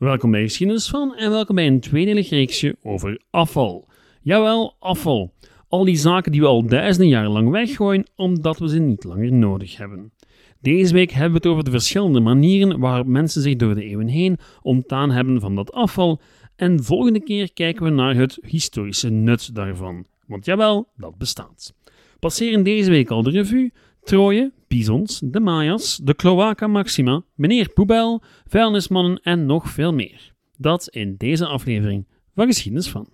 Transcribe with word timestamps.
Welkom 0.00 0.30
bij 0.30 0.42
Geschiedenis 0.42 0.88
van 0.88 1.16
en 1.16 1.30
welkom 1.30 1.54
bij 1.54 1.66
een 1.66 1.80
tweedelig 1.80 2.28
reeksje 2.28 2.76
over 2.82 3.20
afval. 3.30 3.88
Jawel, 4.22 4.76
afval. 4.78 5.34
Al 5.68 5.84
die 5.84 5.96
zaken 5.96 6.32
die 6.32 6.40
we 6.40 6.46
al 6.46 6.66
duizenden 6.66 7.08
jaren 7.08 7.30
lang 7.30 7.50
weggooien 7.50 8.06
omdat 8.16 8.58
we 8.58 8.68
ze 8.68 8.78
niet 8.78 9.04
langer 9.04 9.32
nodig 9.32 9.76
hebben. 9.76 10.12
Deze 10.60 10.92
week 10.92 11.10
hebben 11.10 11.30
we 11.30 11.36
het 11.36 11.46
over 11.46 11.64
de 11.64 11.70
verschillende 11.70 12.20
manieren 12.20 12.78
waarop 12.78 13.06
mensen 13.06 13.42
zich 13.42 13.56
door 13.56 13.74
de 13.74 13.84
eeuwen 13.84 14.08
heen 14.08 14.38
ontdaan 14.62 15.10
hebben 15.10 15.40
van 15.40 15.54
dat 15.54 15.72
afval 15.72 16.20
en 16.56 16.84
volgende 16.84 17.22
keer 17.22 17.52
kijken 17.52 17.84
we 17.84 17.90
naar 17.90 18.14
het 18.14 18.38
historische 18.46 19.10
nut 19.10 19.54
daarvan. 19.54 20.06
Want 20.26 20.44
jawel, 20.44 20.88
dat 20.96 21.18
bestaat. 21.18 21.74
Passeren 22.18 22.62
deze 22.62 22.90
week 22.90 23.10
al 23.10 23.22
de 23.22 23.30
revue 23.30 23.72
Troje, 24.10 24.52
Bizons, 24.68 25.20
de 25.24 25.40
Mayas, 25.40 25.96
de 26.02 26.14
Cloaca 26.14 26.66
Maxima, 26.66 27.22
meneer 27.34 27.72
Poebel, 27.72 28.22
vuilnismannen 28.46 29.20
en 29.22 29.46
nog 29.46 29.70
veel 29.70 29.92
meer. 29.92 30.32
Dat 30.56 30.88
in 30.88 31.14
deze 31.16 31.46
aflevering 31.46 32.06
van 32.34 32.46
Geschiedenis 32.46 32.88
van. 32.88 33.08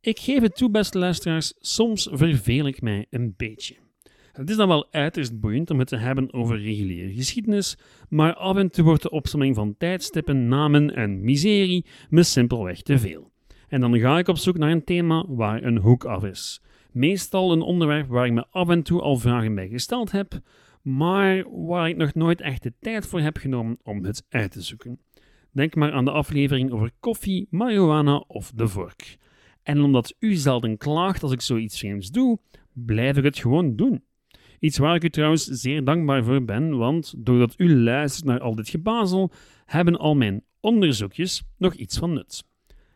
Ik 0.00 0.18
geef 0.18 0.40
het 0.40 0.56
toe, 0.56 0.70
beste 0.70 0.98
luisteraars, 0.98 1.54
soms 1.58 2.08
verveel 2.12 2.66
ik 2.66 2.82
mij 2.82 3.06
een 3.10 3.34
beetje. 3.36 3.76
Het 4.32 4.50
is 4.50 4.56
dan 4.56 4.68
wel 4.68 4.92
uiterst 4.92 5.40
boeiend 5.40 5.70
om 5.70 5.78
het 5.78 5.88
te 5.88 5.96
hebben 5.96 6.32
over 6.32 6.60
reguliere 6.60 7.14
geschiedenis, 7.14 7.78
maar 8.08 8.34
af 8.34 8.56
en 8.56 8.70
toe 8.70 8.84
wordt 8.84 9.02
de 9.02 9.10
opsomming 9.10 9.54
van 9.54 9.76
tijdstippen, 9.78 10.48
namen 10.48 10.94
en 10.94 11.20
miserie 11.20 11.86
me 12.08 12.22
simpelweg 12.22 12.82
te 12.82 12.98
veel. 12.98 13.30
En 13.68 13.80
dan 13.80 13.98
ga 13.98 14.18
ik 14.18 14.28
op 14.28 14.36
zoek 14.36 14.58
naar 14.58 14.70
een 14.70 14.84
thema 14.84 15.24
waar 15.28 15.62
een 15.62 15.78
hoek 15.78 16.04
af 16.04 16.24
is. 16.24 16.62
Meestal 16.92 17.52
een 17.52 17.62
onderwerp 17.62 18.08
waar 18.08 18.26
ik 18.26 18.32
me 18.32 18.46
af 18.50 18.68
en 18.68 18.82
toe 18.82 19.00
al 19.00 19.16
vragen 19.16 19.54
bij 19.54 19.68
gesteld 19.68 20.10
heb, 20.10 20.40
maar 20.82 21.44
waar 21.66 21.88
ik 21.88 21.96
nog 21.96 22.14
nooit 22.14 22.40
echt 22.40 22.62
de 22.62 22.72
tijd 22.80 23.06
voor 23.06 23.20
heb 23.20 23.36
genomen 23.36 23.78
om 23.82 24.04
het 24.04 24.26
uit 24.28 24.50
te 24.50 24.62
zoeken. 24.62 25.00
Denk 25.52 25.74
maar 25.74 25.92
aan 25.92 26.04
de 26.04 26.10
aflevering 26.10 26.70
over 26.70 26.90
koffie, 27.00 27.46
marihuana 27.50 28.24
of 28.26 28.52
de 28.54 28.68
vork. 28.68 29.18
En 29.62 29.80
omdat 29.80 30.14
u 30.18 30.34
zelden 30.34 30.76
klaagt 30.76 31.22
als 31.22 31.32
ik 31.32 31.40
zoiets 31.40 31.78
vreemds 31.78 32.10
doe, 32.10 32.38
blijf 32.72 33.16
ik 33.16 33.24
het 33.24 33.38
gewoon 33.38 33.76
doen. 33.76 34.02
Iets 34.60 34.78
waar 34.78 34.94
ik 34.94 35.04
u 35.04 35.10
trouwens 35.10 35.44
zeer 35.44 35.84
dankbaar 35.84 36.24
voor 36.24 36.44
ben, 36.44 36.76
want 36.76 37.14
doordat 37.16 37.54
u 37.56 37.80
luistert 37.80 38.24
naar 38.24 38.40
al 38.40 38.54
dit 38.54 38.68
gebazel, 38.68 39.30
hebben 39.66 39.98
al 39.98 40.14
mijn 40.14 40.44
onderzoekjes 40.60 41.42
nog 41.56 41.74
iets 41.74 41.98
van 41.98 42.12
nut. 42.12 42.44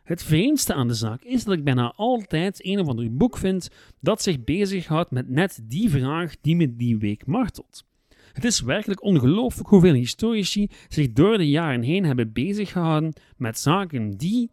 Het 0.03 0.23
vreemdste 0.23 0.73
aan 0.73 0.87
de 0.87 0.93
zaak 0.93 1.23
is 1.23 1.43
dat 1.43 1.53
ik 1.53 1.63
bijna 1.63 1.93
altijd 1.95 2.65
een 2.65 2.79
of 2.79 2.87
ander 2.87 3.15
boek 3.15 3.37
vind 3.37 3.69
dat 3.99 4.21
zich 4.21 4.43
bezighoudt 4.43 5.11
met 5.11 5.29
net 5.29 5.61
die 5.63 5.89
vraag 5.89 6.35
die 6.41 6.55
me 6.55 6.75
die 6.75 6.97
week 6.97 7.25
martelt. 7.25 7.85
Het 8.33 8.43
is 8.43 8.61
werkelijk 8.61 9.03
ongelooflijk 9.03 9.69
hoeveel 9.69 9.93
historici 9.93 10.67
zich 10.87 11.11
door 11.11 11.37
de 11.37 11.49
jaren 11.49 11.81
heen 11.81 12.05
hebben 12.05 12.33
beziggehouden 12.33 13.13
met 13.37 13.59
zaken 13.59 14.11
die, 14.11 14.49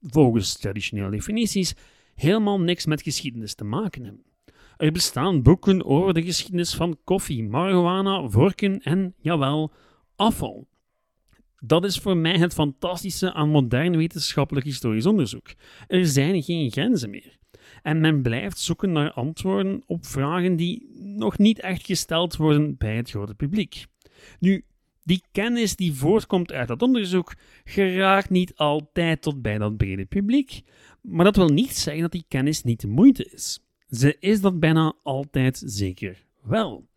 volgens 0.00 0.56
traditionele 0.56 1.10
definities, 1.10 1.74
helemaal 2.14 2.60
niks 2.60 2.86
met 2.86 3.02
geschiedenis 3.02 3.54
te 3.54 3.64
maken 3.64 4.04
hebben. 4.04 4.33
Er 4.76 4.92
bestaan 4.92 5.42
boeken 5.42 5.84
over 5.84 6.14
de 6.14 6.22
geschiedenis 6.22 6.74
van 6.74 6.98
koffie, 7.04 7.44
marihuana, 7.44 8.28
vorken 8.28 8.80
en, 8.80 9.14
jawel, 9.20 9.72
afval. 10.16 10.68
Dat 11.58 11.84
is 11.84 11.98
voor 11.98 12.16
mij 12.16 12.38
het 12.38 12.54
fantastische 12.54 13.32
aan 13.32 13.48
modern 13.48 13.96
wetenschappelijk 13.96 14.66
historisch 14.66 15.06
onderzoek. 15.06 15.54
Er 15.86 16.06
zijn 16.06 16.42
geen 16.42 16.70
grenzen 16.70 17.10
meer. 17.10 17.38
En 17.82 18.00
men 18.00 18.22
blijft 18.22 18.58
zoeken 18.58 18.92
naar 18.92 19.12
antwoorden 19.12 19.82
op 19.86 20.06
vragen 20.06 20.56
die 20.56 20.90
nog 20.94 21.38
niet 21.38 21.60
echt 21.60 21.86
gesteld 21.86 22.36
worden 22.36 22.76
bij 22.76 22.96
het 22.96 23.10
grote 23.10 23.34
publiek. 23.34 23.84
Nu, 24.38 24.64
die 25.02 25.22
kennis 25.32 25.76
die 25.76 25.92
voortkomt 25.92 26.52
uit 26.52 26.68
dat 26.68 26.82
onderzoek 26.82 27.34
geraakt 27.64 28.30
niet 28.30 28.54
altijd 28.56 29.22
tot 29.22 29.42
bij 29.42 29.58
dat 29.58 29.76
brede 29.76 30.04
publiek, 30.04 30.60
maar 31.02 31.24
dat 31.24 31.36
wil 31.36 31.48
niet 31.48 31.76
zeggen 31.76 32.02
dat 32.02 32.12
die 32.12 32.24
kennis 32.28 32.62
niet 32.62 32.80
de 32.80 32.88
moeite 32.88 33.30
is. 33.32 33.60
Ze 33.94 34.16
is 34.18 34.40
dat 34.40 34.60
bijna 34.60 34.94
altijd 35.02 35.62
zeker 35.66 36.26
wel. 36.42 36.88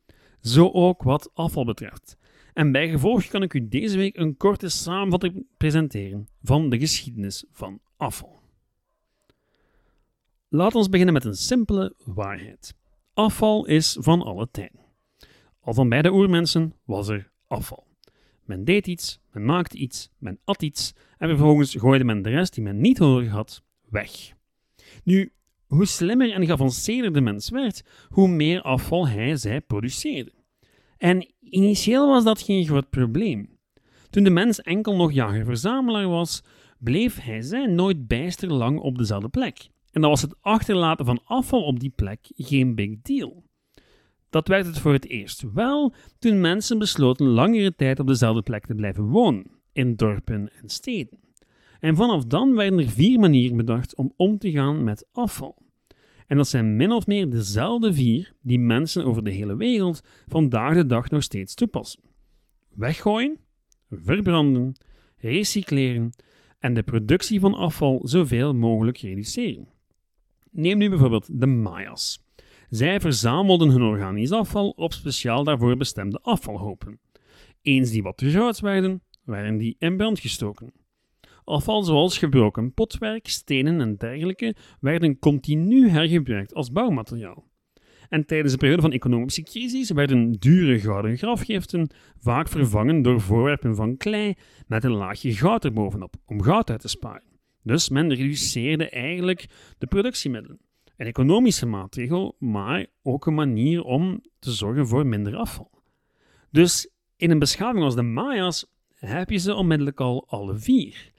Zo 0.41 0.69
ook 0.71 1.03
wat 1.03 1.31
afval 1.33 1.65
betreft. 1.65 2.17
En 2.53 2.71
bij 2.71 2.89
gevolg 2.89 3.27
kan 3.27 3.43
ik 3.43 3.53
u 3.53 3.67
deze 3.67 3.97
week 3.97 4.17
een 4.17 4.37
korte 4.37 4.69
samenvatting 4.69 5.45
presenteren 5.57 6.27
van 6.43 6.69
de 6.69 6.79
geschiedenis 6.79 7.45
van 7.51 7.79
afval. 7.97 8.39
Laat 10.47 10.75
ons 10.75 10.89
beginnen 10.89 11.13
met 11.13 11.25
een 11.25 11.35
simpele 11.35 11.95
waarheid. 12.05 12.75
Afval 13.13 13.65
is 13.65 13.97
van 13.99 14.21
alle 14.21 14.47
tijden. 14.51 14.79
Al 15.59 15.73
van 15.73 15.89
bij 15.89 16.01
de 16.01 16.11
oermensen 16.11 16.73
was 16.83 17.07
er 17.07 17.31
afval. 17.47 17.87
Men 18.43 18.63
deed 18.63 18.87
iets, 18.87 19.19
men 19.31 19.45
maakte 19.45 19.77
iets, 19.77 20.09
men 20.17 20.39
at 20.43 20.61
iets 20.61 20.93
en 21.17 21.27
vervolgens 21.27 21.75
gooide 21.75 22.03
men 22.03 22.21
de 22.21 22.29
rest 22.29 22.53
die 22.53 22.63
men 22.63 22.81
niet 22.81 22.99
nodig 22.99 23.29
had 23.29 23.63
weg. 23.89 24.11
Nu, 25.03 25.31
hoe 25.67 25.85
slimmer 25.85 26.31
en 26.31 26.45
geavanceerder 26.45 27.13
de 27.13 27.21
mens 27.21 27.49
werd, 27.49 27.83
hoe 28.07 28.27
meer 28.27 28.61
afval 28.61 29.07
hij 29.07 29.35
zij 29.35 29.61
produceerde. 29.61 30.31
En 30.97 31.27
initieel 31.39 32.07
was 32.07 32.23
dat 32.23 32.41
geen 32.41 32.65
groot 32.65 32.89
probleem. 32.89 33.49
Toen 34.09 34.23
de 34.23 34.29
mens 34.29 34.61
enkel 34.61 34.95
nog 34.95 35.11
jager-verzamelaar 35.11 36.07
was, 36.07 36.43
bleef 36.79 37.19
hij 37.19 37.41
zij 37.41 37.65
nooit 37.65 38.07
bijster 38.07 38.53
lang 38.53 38.79
op 38.79 38.97
dezelfde 38.97 39.29
plek. 39.29 39.67
En 39.91 40.01
dan 40.01 40.09
was 40.09 40.21
het 40.21 40.35
achterlaten 40.41 41.05
van 41.05 41.21
afval 41.23 41.63
op 41.63 41.79
die 41.79 41.93
plek 41.95 42.19
geen 42.35 42.75
big 42.75 43.01
deal. 43.01 43.43
Dat 44.29 44.47
werd 44.47 44.65
het 44.65 44.79
voor 44.79 44.93
het 44.93 45.07
eerst 45.07 45.43
wel 45.53 45.93
toen 46.19 46.41
mensen 46.41 46.77
besloten 46.77 47.25
langere 47.25 47.75
tijd 47.75 47.99
op 47.99 48.07
dezelfde 48.07 48.41
plek 48.41 48.65
te 48.65 48.75
blijven 48.75 49.03
wonen, 49.03 49.51
in 49.71 49.95
dorpen 49.95 50.49
en 50.61 50.69
steden. 50.69 51.26
En 51.79 51.95
vanaf 51.95 52.25
dan 52.25 52.55
werden 52.55 52.79
er 52.79 52.89
vier 52.89 53.19
manieren 53.19 53.57
bedacht 53.57 53.95
om 53.95 54.13
om 54.15 54.37
te 54.37 54.51
gaan 54.51 54.83
met 54.83 55.07
afval. 55.11 55.57
En 56.27 56.37
dat 56.37 56.47
zijn 56.47 56.75
min 56.75 56.91
of 56.91 57.07
meer 57.07 57.29
dezelfde 57.29 57.93
vier 57.93 58.33
die 58.41 58.59
mensen 58.59 59.05
over 59.05 59.23
de 59.23 59.31
hele 59.31 59.55
wereld 59.55 60.01
vandaag 60.27 60.73
de 60.73 60.85
dag 60.85 61.09
nog 61.09 61.23
steeds 61.23 61.53
toepassen: 61.53 62.01
weggooien, 62.69 63.39
verbranden, 63.89 64.75
recycleren 65.17 66.11
en 66.59 66.73
de 66.73 66.83
productie 66.83 67.39
van 67.39 67.53
afval 67.53 68.01
zoveel 68.03 68.53
mogelijk 68.53 68.97
reduceren. 68.97 69.67
Neem 70.51 70.77
nu 70.77 70.89
bijvoorbeeld 70.89 71.39
de 71.39 71.45
Mayas. 71.45 72.25
Zij 72.69 72.99
verzamelden 72.99 73.69
hun 73.69 73.81
organisch 73.81 74.31
afval 74.31 74.69
op 74.69 74.93
speciaal 74.93 75.43
daarvoor 75.43 75.77
bestemde 75.77 76.19
afvalhopen. 76.21 76.99
Eens 77.61 77.91
die 77.91 78.03
wat 78.03 78.17
te 78.17 78.29
groot 78.29 78.59
werden, 78.59 79.01
werden 79.23 79.57
die 79.57 79.75
in 79.79 79.97
brand 79.97 80.19
gestoken. 80.19 80.73
Afval 81.47 81.83
zoals 81.83 82.17
gebroken 82.17 82.73
potwerk, 82.73 83.27
stenen 83.27 83.81
en 83.81 83.95
dergelijke 83.95 84.55
werden 84.79 85.19
continu 85.19 85.89
hergebruikt 85.89 86.53
als 86.53 86.71
bouwmateriaal. 86.71 87.47
En 88.09 88.25
tijdens 88.25 88.51
de 88.51 88.57
periode 88.57 88.81
van 88.81 88.91
economische 88.91 89.43
crisis 89.43 89.91
werden 89.91 90.31
dure 90.31 90.79
gouden 90.79 91.17
grafgiften 91.17 91.89
vaak 92.17 92.47
vervangen 92.47 93.01
door 93.01 93.21
voorwerpen 93.21 93.75
van 93.75 93.97
klei 93.97 94.33
met 94.67 94.83
een 94.83 94.91
laagje 94.91 95.33
goud 95.33 95.65
erbovenop, 95.65 96.15
om 96.25 96.41
goud 96.41 96.69
uit 96.69 96.81
te 96.81 96.87
sparen. 96.87 97.39
Dus 97.63 97.89
men 97.89 98.13
reduceerde 98.13 98.89
eigenlijk 98.89 99.45
de 99.77 99.87
productiemiddelen. 99.87 100.59
Een 100.97 101.07
economische 101.07 101.65
maatregel, 101.65 102.35
maar 102.39 102.85
ook 103.03 103.25
een 103.25 103.33
manier 103.33 103.83
om 103.83 104.21
te 104.39 104.51
zorgen 104.51 104.87
voor 104.87 105.05
minder 105.05 105.35
afval. 105.35 105.71
Dus 106.51 106.89
in 107.17 107.31
een 107.31 107.39
beschaving 107.39 107.83
als 107.83 107.95
de 107.95 108.01
Maya's 108.01 108.65
heb 108.93 109.29
je 109.29 109.37
ze 109.37 109.55
onmiddellijk 109.55 109.99
al 109.99 110.27
alle 110.27 110.57
vier. 110.57 111.15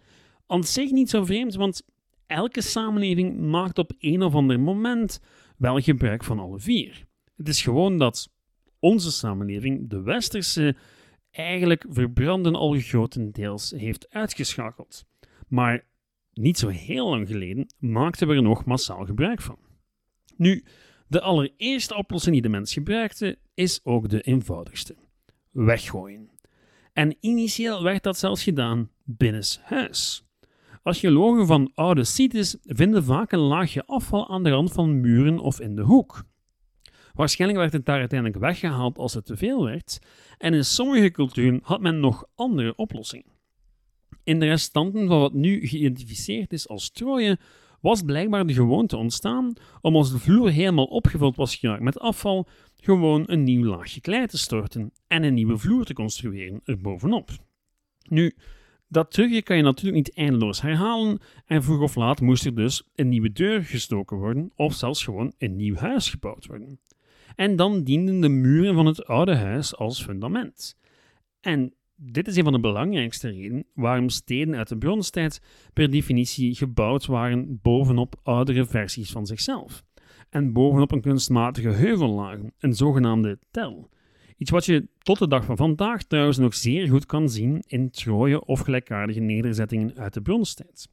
Aan 0.50 0.64
zich 0.64 0.90
niet 0.90 1.10
zo 1.10 1.24
vreemd, 1.24 1.54
want 1.54 1.82
elke 2.26 2.60
samenleving 2.60 3.38
maakt 3.40 3.78
op 3.78 3.92
een 3.98 4.22
of 4.22 4.34
ander 4.34 4.60
moment 4.60 5.20
wel 5.56 5.80
gebruik 5.80 6.24
van 6.24 6.38
alle 6.38 6.58
vier. 6.58 7.06
Het 7.36 7.48
is 7.48 7.62
gewoon 7.62 7.98
dat 7.98 8.30
onze 8.78 9.12
samenleving, 9.12 9.90
de 9.90 10.02
westerse, 10.02 10.76
eigenlijk 11.30 11.84
verbranden 11.88 12.54
al 12.54 12.72
grotendeels 12.72 13.70
heeft 13.70 14.10
uitgeschakeld. 14.10 15.04
Maar 15.48 15.84
niet 16.32 16.58
zo 16.58 16.68
heel 16.68 17.08
lang 17.08 17.28
geleden 17.28 17.66
maakten 17.78 18.28
we 18.28 18.34
er 18.34 18.42
nog 18.42 18.64
massaal 18.64 19.04
gebruik 19.04 19.40
van. 19.40 19.58
Nu, 20.36 20.64
de 21.08 21.20
allereerste 21.20 21.96
oplossing 21.96 22.32
die 22.32 22.42
de 22.42 22.48
mens 22.48 22.72
gebruikte, 22.72 23.38
is 23.54 23.80
ook 23.84 24.08
de 24.08 24.20
eenvoudigste: 24.20 24.96
weggooien. 25.50 26.30
En 26.92 27.16
initieel 27.20 27.82
werd 27.82 28.02
dat 28.02 28.18
zelfs 28.18 28.42
gedaan 28.42 28.90
binnenshuis. 29.04 30.27
Archeologen 30.88 31.46
van 31.46 31.70
oude 31.74 32.04
sites 32.04 32.56
vinden 32.62 33.04
vaak 33.04 33.32
een 33.32 33.38
laagje 33.38 33.86
afval 33.86 34.28
aan 34.28 34.42
de 34.42 34.50
rand 34.50 34.72
van 34.72 35.00
muren 35.00 35.38
of 35.38 35.60
in 35.60 35.76
de 35.76 35.82
hoek. 35.82 36.24
Waarschijnlijk 37.14 37.60
werd 37.60 37.72
het 37.72 37.86
daar 37.86 37.98
uiteindelijk 37.98 38.40
weggehaald 38.40 38.98
als 38.98 39.14
het 39.14 39.26
te 39.26 39.36
veel 39.36 39.64
werd, 39.64 39.98
en 40.38 40.54
in 40.54 40.64
sommige 40.64 41.10
culturen 41.10 41.60
had 41.62 41.80
men 41.80 42.00
nog 42.00 42.24
andere 42.34 42.76
oplossingen. 42.76 43.32
In 44.24 44.40
de 44.40 44.46
restanten 44.46 45.06
van 45.08 45.18
wat 45.18 45.32
nu 45.32 45.66
geïdentificeerd 45.66 46.52
is 46.52 46.68
als 46.68 46.84
strooien, 46.84 47.38
was 47.80 48.02
blijkbaar 48.02 48.46
de 48.46 48.54
gewoonte 48.54 48.96
ontstaan 48.96 49.52
om 49.80 49.96
als 49.96 50.12
de 50.12 50.18
vloer 50.18 50.50
helemaal 50.50 50.84
opgevuld 50.84 51.36
was 51.36 51.56
geraakt 51.56 51.82
met 51.82 51.98
afval, 51.98 52.48
gewoon 52.76 53.22
een 53.26 53.42
nieuw 53.42 53.64
laagje 53.64 54.00
klei 54.00 54.26
te 54.26 54.38
storten 54.38 54.92
en 55.06 55.22
een 55.22 55.34
nieuwe 55.34 55.58
vloer 55.58 55.84
te 55.84 55.94
construeren 55.94 56.60
erbovenop. 56.64 57.30
Nu, 58.08 58.34
dat 58.88 59.10
trucje 59.10 59.42
kan 59.42 59.56
je 59.56 59.62
natuurlijk 59.62 59.96
niet 59.96 60.16
eindeloos 60.16 60.60
herhalen 60.60 61.18
en 61.46 61.62
vroeg 61.62 61.80
of 61.80 61.94
laat 61.94 62.20
moest 62.20 62.44
er 62.44 62.54
dus 62.54 62.88
een 62.94 63.08
nieuwe 63.08 63.32
deur 63.32 63.64
gestoken 63.64 64.16
worden 64.16 64.52
of 64.56 64.74
zelfs 64.74 65.04
gewoon 65.04 65.32
een 65.38 65.56
nieuw 65.56 65.74
huis 65.74 66.10
gebouwd 66.10 66.46
worden. 66.46 66.80
En 67.36 67.56
dan 67.56 67.84
dienden 67.84 68.20
de 68.20 68.28
muren 68.28 68.74
van 68.74 68.86
het 68.86 69.06
oude 69.06 69.34
huis 69.34 69.76
als 69.76 70.04
fundament. 70.04 70.76
En 71.40 71.74
dit 71.96 72.28
is 72.28 72.36
een 72.36 72.44
van 72.44 72.52
de 72.52 72.60
belangrijkste 72.60 73.28
redenen 73.28 73.66
waarom 73.74 74.08
steden 74.08 74.54
uit 74.54 74.68
de 74.68 74.78
bronstijd 74.78 75.40
per 75.72 75.90
definitie 75.90 76.54
gebouwd 76.54 77.06
waren 77.06 77.58
bovenop 77.62 78.20
oudere 78.22 78.66
versies 78.66 79.10
van 79.10 79.26
zichzelf. 79.26 79.84
En 80.30 80.52
bovenop 80.52 80.92
een 80.92 81.00
kunstmatige 81.00 81.68
heuvellaag, 81.68 82.38
een 82.58 82.74
zogenaamde 82.74 83.38
tel. 83.50 83.90
Iets 84.38 84.50
wat 84.50 84.64
je 84.64 84.88
tot 84.98 85.18
de 85.18 85.28
dag 85.28 85.44
van 85.44 85.56
vandaag 85.56 86.02
trouwens 86.02 86.38
nog 86.38 86.54
zeer 86.54 86.88
goed 86.88 87.06
kan 87.06 87.28
zien 87.28 87.62
in 87.66 87.90
trooie 87.90 88.44
of 88.44 88.60
gelijkaardige 88.60 89.20
nederzettingen 89.20 89.96
uit 89.96 90.14
de 90.14 90.22
bronstijd. 90.22 90.88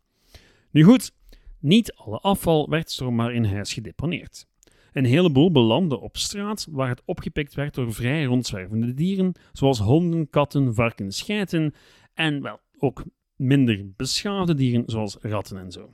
Nu 0.72 0.84
goed, 0.84 1.12
niet 1.60 1.94
alle 1.94 2.20
afval 2.20 2.70
werd 2.70 2.92
zomaar 2.92 3.34
in 3.34 3.46
huis 3.46 3.74
gedeponeerd. 3.74 4.48
Een 4.94 5.06
heleboel 5.06 5.52
belandde 5.52 6.00
op 6.00 6.18
straat, 6.18 6.68
waar 6.72 6.90
het 6.90 7.02
opgepikt 7.06 7.54
werd 7.54 7.74
door 7.74 7.94
vrij 7.94 8.24
rondzwervende 8.24 8.94
dieren, 8.94 9.34
zoals 9.54 9.80
honden, 9.80 10.30
katten, 10.30 10.74
varkens, 10.74 11.22
geiten 11.22 11.74
en 12.14 12.42
wel 12.42 12.60
ook 12.78 13.04
minder 13.36 13.86
beschaafde 13.96 14.54
dieren, 14.54 14.84
zoals 14.86 15.18
ratten 15.22 15.58
en 15.58 15.72
zo. 15.72 15.94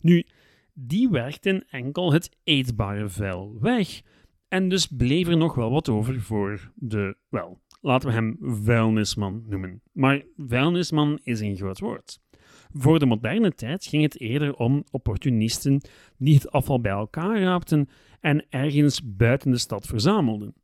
Nu, 0.00 0.26
die 0.72 1.08
werkten 1.08 1.66
enkel 1.70 2.12
het 2.12 2.36
eetbare 2.44 3.08
vuil 3.08 3.56
weg, 3.60 4.00
en 4.50 4.68
dus 4.68 4.86
bleef 4.86 5.28
er 5.28 5.36
nog 5.36 5.54
wel 5.54 5.70
wat 5.70 5.88
over 5.88 6.20
voor 6.20 6.72
de, 6.74 7.16
wel, 7.28 7.60
laten 7.80 8.08
we 8.08 8.14
hem 8.14 8.36
vuilnisman 8.40 9.44
noemen. 9.48 9.82
Maar 9.92 10.22
vuilnisman 10.36 11.18
is 11.22 11.40
een 11.40 11.56
groot 11.56 11.78
woord. 11.78 12.20
Voor 12.72 12.98
de 12.98 13.06
moderne 13.06 13.54
tijd 13.54 13.86
ging 13.86 14.02
het 14.02 14.20
eerder 14.20 14.54
om 14.54 14.84
opportunisten 14.90 15.80
die 16.18 16.34
het 16.34 16.50
afval 16.50 16.80
bij 16.80 16.92
elkaar 16.92 17.40
raapten 17.40 17.88
en 18.20 18.46
ergens 18.48 19.00
buiten 19.04 19.50
de 19.50 19.58
stad 19.58 19.86
verzamelden. 19.86 20.54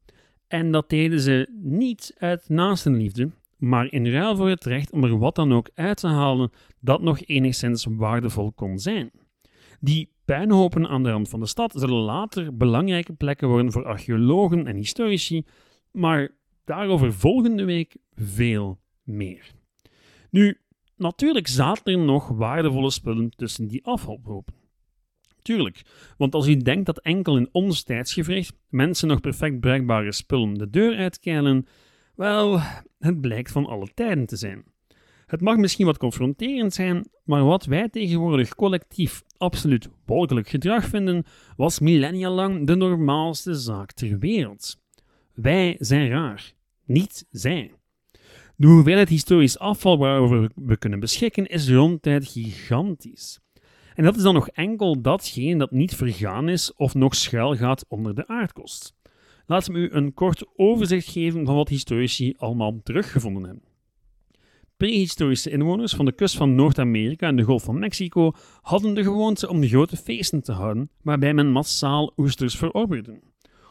En 0.48 0.70
dat 0.70 0.90
deden 0.90 1.20
ze 1.20 1.48
niet 1.62 2.14
uit 2.18 2.48
naastenliefde, 2.48 3.30
maar 3.56 3.92
in 3.92 4.06
ruil 4.06 4.36
voor 4.36 4.48
het 4.48 4.64
recht 4.64 4.90
om 4.90 5.04
er 5.04 5.18
wat 5.18 5.34
dan 5.34 5.52
ook 5.52 5.70
uit 5.74 5.96
te 5.96 6.08
halen 6.08 6.50
dat 6.80 7.02
nog 7.02 7.20
enigszins 7.24 7.86
waardevol 7.90 8.52
kon 8.52 8.78
zijn. 8.78 9.10
Die 9.80 10.12
puinhopen 10.24 10.88
aan 10.88 11.02
de 11.02 11.10
rand 11.10 11.28
van 11.28 11.40
de 11.40 11.46
stad 11.46 11.72
zullen 11.76 12.02
later 12.02 12.56
belangrijke 12.56 13.12
plekken 13.12 13.48
worden 13.48 13.72
voor 13.72 13.84
archeologen 13.84 14.66
en 14.66 14.76
historici, 14.76 15.44
maar 15.90 16.30
daarover 16.64 17.12
volgende 17.12 17.64
week 17.64 17.96
veel 18.14 18.80
meer. 19.02 19.50
Nu, 20.30 20.60
natuurlijk 20.96 21.48
zaten 21.48 21.92
er 21.92 21.98
nog 21.98 22.28
waardevolle 22.28 22.90
spullen 22.90 23.30
tussen 23.30 23.66
die 23.66 23.84
afvalhopen. 23.84 24.54
Tuurlijk, 25.42 25.82
want 26.16 26.34
als 26.34 26.48
u 26.48 26.56
denkt 26.56 26.86
dat 26.86 27.00
enkel 27.00 27.36
in 27.36 27.48
ons 27.52 27.82
tijdsgevricht 27.82 28.56
mensen 28.68 29.08
nog 29.08 29.20
perfect 29.20 29.60
bruikbare 29.60 30.12
spullen 30.12 30.54
de 30.54 30.70
deur 30.70 30.96
uitkeilen, 30.96 31.66
wel, 32.14 32.60
het 32.98 33.20
blijkt 33.20 33.50
van 33.50 33.66
alle 33.66 33.88
tijden 33.94 34.26
te 34.26 34.36
zijn. 34.36 34.64
Het 35.26 35.40
mag 35.40 35.56
misschien 35.56 35.86
wat 35.86 35.98
confronterend 35.98 36.74
zijn, 36.74 37.08
maar 37.24 37.44
wat 37.44 37.64
wij 37.64 37.88
tegenwoordig 37.88 38.54
collectief 38.54 39.22
absoluut 39.36 39.88
walgelijk 40.04 40.48
gedrag 40.48 40.84
vinden, 40.84 41.24
was 41.56 41.78
millennia 41.78 42.30
lang 42.30 42.66
de 42.66 42.74
normaalste 42.74 43.54
zaak 43.54 43.92
ter 43.92 44.18
wereld. 44.18 44.76
Wij 45.34 45.76
zijn 45.78 46.08
raar, 46.08 46.52
niet 46.84 47.26
zij. 47.30 47.72
De 48.56 48.66
hoeveelheid 48.66 49.08
historisch 49.08 49.58
afval 49.58 49.98
waarover 49.98 50.50
we 50.54 50.76
kunnen 50.76 51.00
beschikken 51.00 51.46
is 51.46 51.70
ronduit 51.70 52.28
gigantisch. 52.28 53.40
En 53.94 54.04
dat 54.04 54.16
is 54.16 54.22
dan 54.22 54.34
nog 54.34 54.48
enkel 54.48 55.00
datgene 55.00 55.58
dat 55.58 55.70
niet 55.70 55.94
vergaan 55.94 56.48
is 56.48 56.74
of 56.74 56.94
nog 56.94 57.14
schuil 57.14 57.56
gaat 57.56 57.84
onder 57.88 58.14
de 58.14 58.28
aardkost. 58.28 58.94
Laat 59.46 59.68
me 59.68 59.78
u 59.78 59.88
een 59.90 60.14
kort 60.14 60.46
overzicht 60.56 61.08
geven 61.08 61.46
van 61.46 61.54
wat 61.54 61.68
historici 61.68 62.34
allemaal 62.36 62.80
teruggevonden 62.82 63.44
hebben. 63.44 63.65
Prehistorische 64.76 65.50
inwoners 65.50 65.94
van 65.94 66.04
de 66.04 66.12
kust 66.12 66.36
van 66.36 66.54
Noord-Amerika 66.54 67.26
en 67.26 67.36
de 67.36 67.42
Golf 67.42 67.62
van 67.62 67.78
Mexico 67.78 68.32
hadden 68.60 68.94
de 68.94 69.02
gewoonte 69.02 69.48
om 69.48 69.64
grote 69.64 69.96
feesten 69.96 70.42
te 70.42 70.52
houden, 70.52 70.90
waarbij 71.02 71.34
men 71.34 71.50
massaal 71.50 72.12
oesters 72.16 72.56
verorberde. 72.56 73.20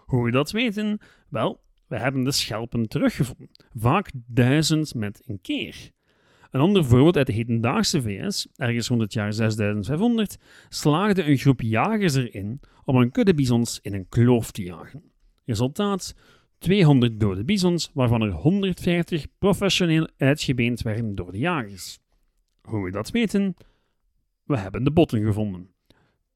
Hoe 0.05 0.23
we 0.23 0.31
dat 0.31 0.51
weten? 0.51 0.99
Wel, 1.29 1.61
we 1.87 1.97
hebben 1.97 2.23
de 2.23 2.31
schelpen 2.31 2.87
teruggevonden, 2.87 3.49
vaak 3.73 4.11
duizend 4.27 4.93
met 4.95 5.21
een 5.25 5.41
keer. 5.41 5.91
Een 6.51 6.61
ander 6.61 6.85
voorbeeld 6.85 7.17
uit 7.17 7.27
de 7.27 7.33
hedendaagse 7.33 8.01
VS, 8.01 8.47
ergens 8.55 8.87
rond 8.87 9.01
het 9.01 9.13
jaar 9.13 9.33
6500, 9.33 10.37
slaagde 10.69 11.23
een 11.23 11.37
groep 11.37 11.61
jagers 11.61 12.15
erin 12.15 12.59
om 12.83 12.95
een 12.95 13.11
kudde 13.11 13.33
bizons 13.33 13.79
in 13.81 13.93
een 13.93 14.09
kloof 14.09 14.51
te 14.51 14.63
jagen. 14.63 15.03
Resultaat: 15.45 16.15
200 16.57 17.19
dode 17.19 17.43
bizons, 17.43 17.91
waarvan 17.93 18.21
er 18.21 18.31
150 18.31 19.25
professioneel 19.37 20.09
uitgebeend 20.17 20.81
werden 20.81 21.15
door 21.15 21.31
de 21.31 21.37
jagers. 21.37 21.99
Hoe 22.61 22.83
we 22.83 22.91
dat 22.91 23.11
weten? 23.11 23.55
We 24.43 24.57
hebben 24.57 24.83
de 24.83 24.91
botten 24.91 25.25
gevonden. 25.25 25.69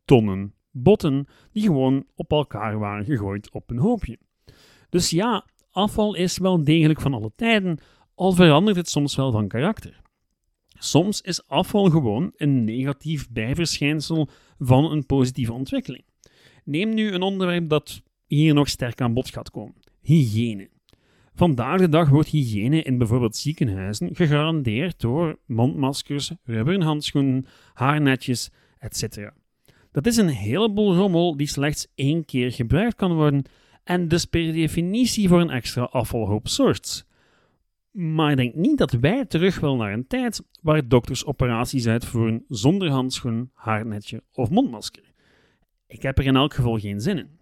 Tonnen 0.06 0.54
botten 0.72 1.28
die 1.52 1.64
gewoon 1.64 2.06
op 2.16 2.32
elkaar 2.32 2.80
waren 2.80 3.06
gegooid 3.06 3.52
op 3.52 3.70
een 3.70 3.78
hoopje. 3.78 4.18
Dus 4.90 5.10
ja, 5.10 5.46
afval 5.72 6.16
is 6.16 6.38
wel 6.38 6.64
degelijk 6.64 7.02
van 7.02 7.14
alle 7.14 7.32
tijden, 7.36 7.80
al 8.16 8.32
verandert 8.32 8.78
het 8.78 8.90
soms 8.90 9.16
wel 9.16 9.32
van 9.32 9.48
karakter. 9.48 10.02
Soms 10.78 11.22
is 11.22 11.48
afval 11.48 11.90
gewoon 11.90 12.32
een 12.36 12.64
negatief 12.64 13.30
bijverschijnsel 13.30 14.30
van 14.60 14.92
een 14.92 15.06
positieve 15.06 15.54
ontwikkeling. 15.54 16.04
Neem 16.64 16.94
nu 16.94 17.12
een 17.12 17.22
onderwerp 17.22 17.70
dat 17.70 18.02
hier 18.26 18.54
nog 18.54 18.70
sterk 18.70 19.02
aan 19.02 19.14
bod 19.14 19.30
gaat 19.30 19.52
komen: 19.52 19.76
hygiëne. 20.10 20.70
Vandaag 21.34 21.80
de 21.80 21.90
dag 21.90 22.10
wordt 22.10 22.30
hygiëne 22.30 22.82
in 22.82 22.98
bijvoorbeeld 22.98 23.36
ziekenhuizen 23.36 24.16
gegarandeerd 24.16 25.00
door 25.00 25.40
mondmaskers, 25.46 26.32
rubberen 26.44 26.82
handschoenen, 26.82 27.46
haarnetjes, 27.74 28.50
etc. 28.80 29.32
Dat 29.92 30.06
is 30.06 30.18
een 30.18 30.28
heleboel 30.28 30.96
rommel 30.96 31.38
die 31.38 31.48
slechts 31.48 31.88
één 31.96 32.26
keer 32.26 32.52
gebruikt 32.52 32.96
kan 32.96 33.14
worden 33.14 33.44
en 33.84 34.08
dus 34.08 34.26
per 34.26 34.54
definitie 34.54 35.28
voor 35.28 35.42
een 35.42 35.50
extra 35.50 35.84
afvalhoop 35.84 36.48
zorgt. 36.48 37.08
Maar 37.92 38.32
ik 38.32 38.38
denk 38.38 38.56
niet 38.56 38.78
dat 38.78 38.92
wij 38.92 39.26
terug 39.26 39.60
willen 39.60 39.78
naar 39.78 39.94
een 39.94 40.08
tijd 40.08 40.44
waar 40.62 40.88
dokters 40.88 41.26
operaties 41.26 41.88
uitvoeren 41.88 42.46
zonder 42.48 42.90
handschoen, 42.90 43.52
haarnetje 43.54 44.24
of 44.34 44.50
mondmasker. 44.50 45.14
Ik 45.88 46.02
heb 46.02 46.18
er 46.18 46.26
in 46.26 46.36
elk 46.36 46.54
geval 46.54 46.80
geen 46.80 47.02
zin 47.02 47.18
in. 47.18 47.39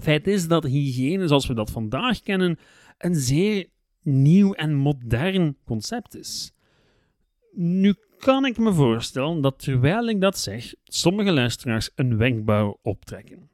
Feit 0.00 0.26
is 0.26 0.48
dat 0.48 0.64
hygiëne 0.64 1.26
zoals 1.26 1.46
we 1.46 1.54
dat 1.54 1.70
vandaag 1.70 2.20
kennen 2.20 2.58
een 2.98 3.14
zeer 3.14 3.66
nieuw 4.02 4.52
en 4.52 4.74
modern 4.74 5.56
concept 5.64 6.16
is. 6.16 6.52
Nu 7.52 7.94
kan 8.18 8.44
ik 8.44 8.58
me 8.58 8.72
voorstellen 8.72 9.40
dat 9.40 9.58
terwijl 9.58 10.08
ik 10.08 10.20
dat 10.20 10.38
zeg, 10.38 10.74
sommige 10.84 11.32
luisteraars 11.32 11.90
een 11.94 12.16
wenkbrauw 12.16 12.78
optrekken. 12.82 13.50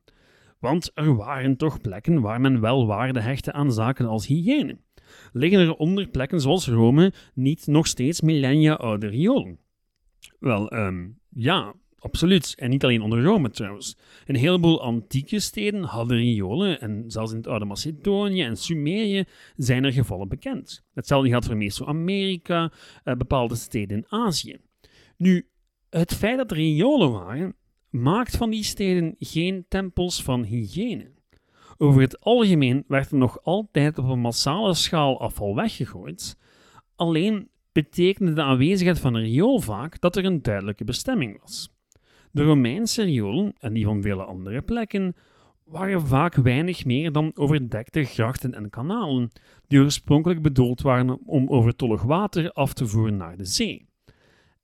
Want 0.58 0.90
er 0.94 1.16
waren 1.16 1.56
toch 1.56 1.80
plekken 1.80 2.20
waar 2.20 2.40
men 2.40 2.60
wel 2.60 2.86
waarde 2.86 3.20
hechtte 3.20 3.52
aan 3.52 3.72
zaken 3.72 4.06
als 4.06 4.26
hygiëne 4.26 4.78
liggen 5.32 5.60
er 5.60 5.74
onder 5.74 6.08
plekken 6.08 6.40
zoals 6.40 6.68
Rome 6.68 7.12
niet 7.34 7.66
nog 7.66 7.86
steeds 7.86 8.20
millennia 8.20 8.74
oude 8.74 9.06
riolen? 9.06 9.58
Wel, 10.38 10.74
um, 10.74 11.18
ja, 11.28 11.74
absoluut. 12.00 12.54
En 12.58 12.70
niet 12.70 12.84
alleen 12.84 13.02
onder 13.02 13.22
Rome 13.22 13.50
trouwens. 13.50 13.96
Een 14.26 14.36
heleboel 14.36 14.82
antieke 14.82 15.40
steden 15.40 15.82
hadden 15.82 16.16
riolen 16.16 16.80
en 16.80 17.04
zelfs 17.06 17.30
in 17.30 17.36
het 17.36 17.46
oude 17.46 17.64
Macedonië 17.64 18.42
en 18.42 18.56
Sumerië 18.56 19.24
zijn 19.56 19.84
er 19.84 19.92
gevallen 19.92 20.28
bekend. 20.28 20.84
Hetzelfde 20.92 21.28
geldt 21.28 21.46
voor 21.46 21.56
Mesoamerika, 21.56 22.72
uh, 23.04 23.14
bepaalde 23.14 23.54
steden 23.54 23.96
in 23.96 24.06
Azië. 24.08 24.56
Nu, 25.16 25.48
het 25.90 26.14
feit 26.14 26.36
dat 26.36 26.50
er 26.50 26.56
riolen 26.56 27.12
waren, 27.12 27.54
maakt 27.90 28.36
van 28.36 28.50
die 28.50 28.64
steden 28.64 29.14
geen 29.18 29.64
tempels 29.68 30.22
van 30.22 30.44
hygiëne. 30.44 31.10
Over 31.76 32.00
het 32.00 32.20
algemeen 32.20 32.84
werd 32.88 33.10
er 33.10 33.16
nog 33.16 33.42
altijd 33.42 33.98
op 33.98 34.08
een 34.08 34.20
massale 34.20 34.74
schaal 34.74 35.20
afval 35.20 35.54
weggegooid. 35.54 36.38
Alleen 36.96 37.48
betekende 37.72 38.32
de 38.32 38.42
aanwezigheid 38.42 38.98
van 38.98 39.14
een 39.14 39.22
riool 39.22 39.60
vaak 39.60 40.00
dat 40.00 40.16
er 40.16 40.24
een 40.24 40.42
duidelijke 40.42 40.84
bestemming 40.84 41.40
was. 41.40 41.79
De 42.32 42.42
Romeinse 42.42 43.02
riolen, 43.02 43.52
en 43.58 43.72
die 43.72 43.84
van 43.84 44.02
vele 44.02 44.24
andere 44.24 44.62
plekken, 44.62 45.14
waren 45.64 46.06
vaak 46.06 46.34
weinig 46.34 46.84
meer 46.84 47.12
dan 47.12 47.32
overdekte 47.34 48.04
grachten 48.04 48.54
en 48.54 48.70
kanalen, 48.70 49.30
die 49.66 49.80
oorspronkelijk 49.80 50.42
bedoeld 50.42 50.80
waren 50.82 51.18
om 51.26 51.48
overtollig 51.48 52.02
water 52.02 52.52
af 52.52 52.72
te 52.72 52.86
voeren 52.86 53.16
naar 53.16 53.36
de 53.36 53.44
zee. 53.44 53.88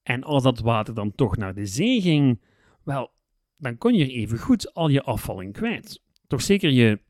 En 0.02 0.22
als 0.22 0.42
dat 0.42 0.60
water 0.60 0.94
dan 0.94 1.14
toch 1.14 1.36
naar 1.36 1.54
de 1.54 1.66
zee 1.66 2.00
ging, 2.00 2.40
wel, 2.82 3.10
dan 3.56 3.78
kon 3.78 3.94
je 3.94 4.04
er 4.04 4.10
even 4.10 4.38
goed 4.38 4.74
al 4.74 4.88
je 4.88 5.02
afval 5.02 5.40
in 5.40 5.52
kwijt. 5.52 6.02
Toch 6.26 6.42
zeker 6.42 6.70
je 6.70 7.00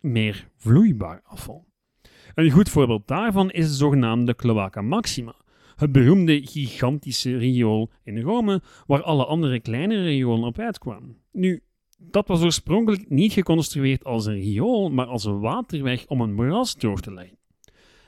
meer 0.00 0.48
vloeibaar 0.56 1.20
afval. 1.24 1.66
Een 2.34 2.50
goed 2.50 2.68
voorbeeld 2.68 3.08
daarvan 3.08 3.50
is 3.50 3.68
de 3.68 3.74
zogenaamde 3.74 4.34
Cloaca 4.34 4.80
Maxima, 4.80 5.34
het 5.78 5.92
beroemde 5.92 6.46
gigantische 6.46 7.36
riool 7.36 7.90
in 8.02 8.20
Rome, 8.20 8.62
waar 8.86 9.02
alle 9.02 9.24
andere 9.24 9.60
kleinere 9.60 10.02
riolen 10.02 10.44
op 10.44 10.58
uitkwamen. 10.58 11.16
Nu, 11.32 11.62
dat 11.98 12.28
was 12.28 12.42
oorspronkelijk 12.42 13.08
niet 13.08 13.32
geconstrueerd 13.32 14.04
als 14.04 14.26
een 14.26 14.40
riool, 14.40 14.90
maar 14.90 15.06
als 15.06 15.24
een 15.24 15.40
waterweg 15.40 16.06
om 16.06 16.20
een 16.20 16.34
moeras 16.34 16.76
door 16.76 17.00
te 17.00 17.12
leggen. 17.12 17.38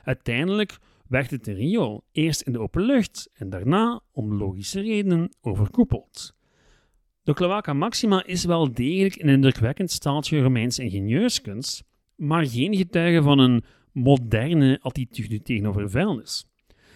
Uiteindelijk 0.03 0.77
werd 1.07 1.31
het 1.31 1.47
een 1.47 1.55
riool, 1.55 2.03
eerst 2.11 2.41
in 2.41 2.51
de 2.51 2.59
open 2.59 2.81
lucht 2.81 3.29
en 3.33 3.49
daarna, 3.49 4.01
om 4.11 4.33
logische 4.33 4.81
redenen, 4.81 5.35
overkoepeld. 5.41 6.35
De 7.23 7.33
Cloaca 7.33 7.73
Maxima 7.73 8.25
is 8.25 8.45
wel 8.45 8.73
degelijk 8.73 9.21
een 9.21 9.29
indrukwekkend 9.29 9.91
staaltje 9.91 10.41
Romeinse 10.41 10.83
ingenieurskunst, 10.83 11.83
maar 12.15 12.47
geen 12.47 12.75
getuige 12.75 13.21
van 13.21 13.39
een 13.39 13.63
moderne 13.91 14.79
attitude 14.81 15.41
tegenover 15.41 15.89
vuilnis. 15.89 16.50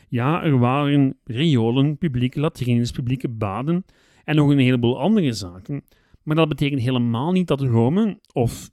Ja, 0.08 0.44
er 0.44 0.58
waren 0.58 1.18
riolen, 1.24 1.98
publieke 1.98 2.40
latrines, 2.40 2.92
publieke 2.92 3.30
baden 3.30 3.86
en 4.24 4.36
nog 4.36 4.50
een 4.50 4.60
heleboel 4.60 5.00
andere 5.00 5.34
zaken, 5.34 5.84
maar 6.24 6.36
dat 6.36 6.50
betekent 6.50 6.82
helemaal 6.82 7.32
niet 7.32 7.48
dat 7.48 7.62
Rome 7.62 8.20
of 8.34 8.70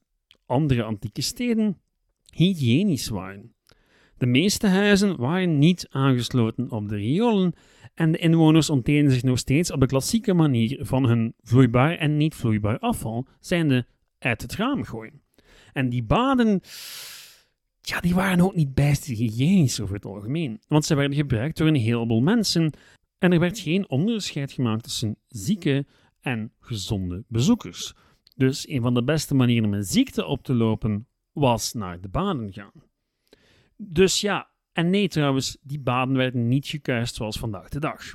andere 0.47 0.83
antieke 0.83 1.23
steden 1.23 1.79
hygiënisch 2.35 3.09
waren. 3.09 3.55
De 4.19 4.27
meeste 4.27 4.67
huizen 4.67 5.17
waren 5.17 5.59
niet 5.59 5.87
aangesloten 5.91 6.71
op 6.71 6.89
de 6.89 6.97
riolen 6.97 7.53
en 7.95 8.13
de 8.13 8.19
inwoners 8.19 8.71
ontdeden 8.71 9.11
zich 9.11 9.23
nog 9.23 9.39
steeds 9.39 9.73
op 9.73 9.81
de 9.81 9.87
klassieke 9.87 10.35
manier 10.35 10.79
van 10.81 11.05
hun 11.05 11.35
vloeibaar 11.43 11.97
en 11.97 12.17
niet 12.17 12.35
vloeibaar 12.35 12.79
afval, 12.79 13.27
zijnde 13.41 13.87
uit 14.19 14.43
het 14.43 14.57
raam 14.57 14.85
gooien. 14.85 15.23
En 15.73 15.89
die 15.89 16.03
baden, 16.03 16.61
ja, 17.83 18.01
die 18.01 18.15
waren 18.15 18.45
ook 18.45 18.55
niet 18.55 18.75
bijster 18.75 19.15
hygiënisch 19.15 19.81
over 19.81 19.95
het 19.95 20.05
algemeen, 20.05 20.61
want 20.69 20.85
ze 20.85 20.95
werden 20.95 21.17
gebruikt 21.17 21.57
door 21.57 21.69
een 21.69 21.75
heleboel 21.75 22.21
mensen 22.21 22.73
en 23.19 23.33
er 23.33 23.39
werd 23.39 23.59
geen 23.59 23.89
onderscheid 23.91 24.53
gemaakt 24.53 24.83
tussen 24.83 25.17
zieke 25.29 25.87
en 26.21 26.53
gezonde 26.61 27.25
bezoekers. 27.29 27.95
Dus 28.37 28.69
een 28.69 28.83
van 28.83 28.95
de 28.95 29.05
beste 29.05 29.35
manieren 29.35 29.65
om 29.65 29.75
een 29.75 29.85
ziekte 29.85 30.25
op 30.25 30.43
te 30.43 30.55
lopen 30.55 31.07
was 31.33 31.73
naar 31.73 32.01
de 32.01 32.09
baden 32.09 32.53
gaan. 32.53 32.73
Dus 33.77 34.21
ja, 34.21 34.51
en 34.73 34.91
nee 34.91 35.09
trouwens, 35.09 35.59
die 35.63 35.81
baden 35.81 36.17
werden 36.17 36.49
niet 36.49 36.67
gekuist 36.67 37.15
zoals 37.15 37.39
vandaag 37.39 37.69
de 37.69 37.81
dag. 37.81 38.15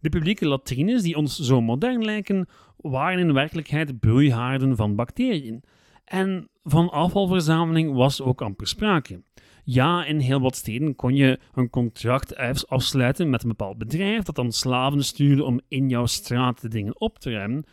De 0.00 0.08
publieke 0.08 0.46
latrines 0.46 1.02
die 1.02 1.16
ons 1.16 1.38
zo 1.38 1.60
modern 1.60 2.04
lijken, 2.04 2.48
waren 2.76 3.18
in 3.18 3.32
werkelijkheid 3.32 3.98
broeihaarden 3.98 4.76
van 4.76 4.96
bacteriën. 4.96 5.62
En 6.08 6.48
van 6.62 6.90
afvalverzameling 6.90 7.94
was 7.94 8.20
ook 8.20 8.42
amper 8.42 8.66
sprake. 8.66 9.22
Ja, 9.64 10.04
in 10.04 10.18
heel 10.18 10.40
wat 10.40 10.56
steden 10.56 10.94
kon 10.94 11.14
je 11.14 11.38
een 11.54 11.70
contract 11.70 12.36
afsluiten 12.68 13.30
met 13.30 13.42
een 13.42 13.48
bepaald 13.48 13.78
bedrijf 13.78 14.22
dat 14.22 14.34
dan 14.34 14.52
slaven 14.52 15.04
stuurde 15.04 15.44
om 15.44 15.60
in 15.68 15.88
jouw 15.88 16.06
straat 16.06 16.60
de 16.60 16.68
dingen 16.68 17.00
op 17.00 17.18
te 17.18 17.30
ruimen, 17.30 17.64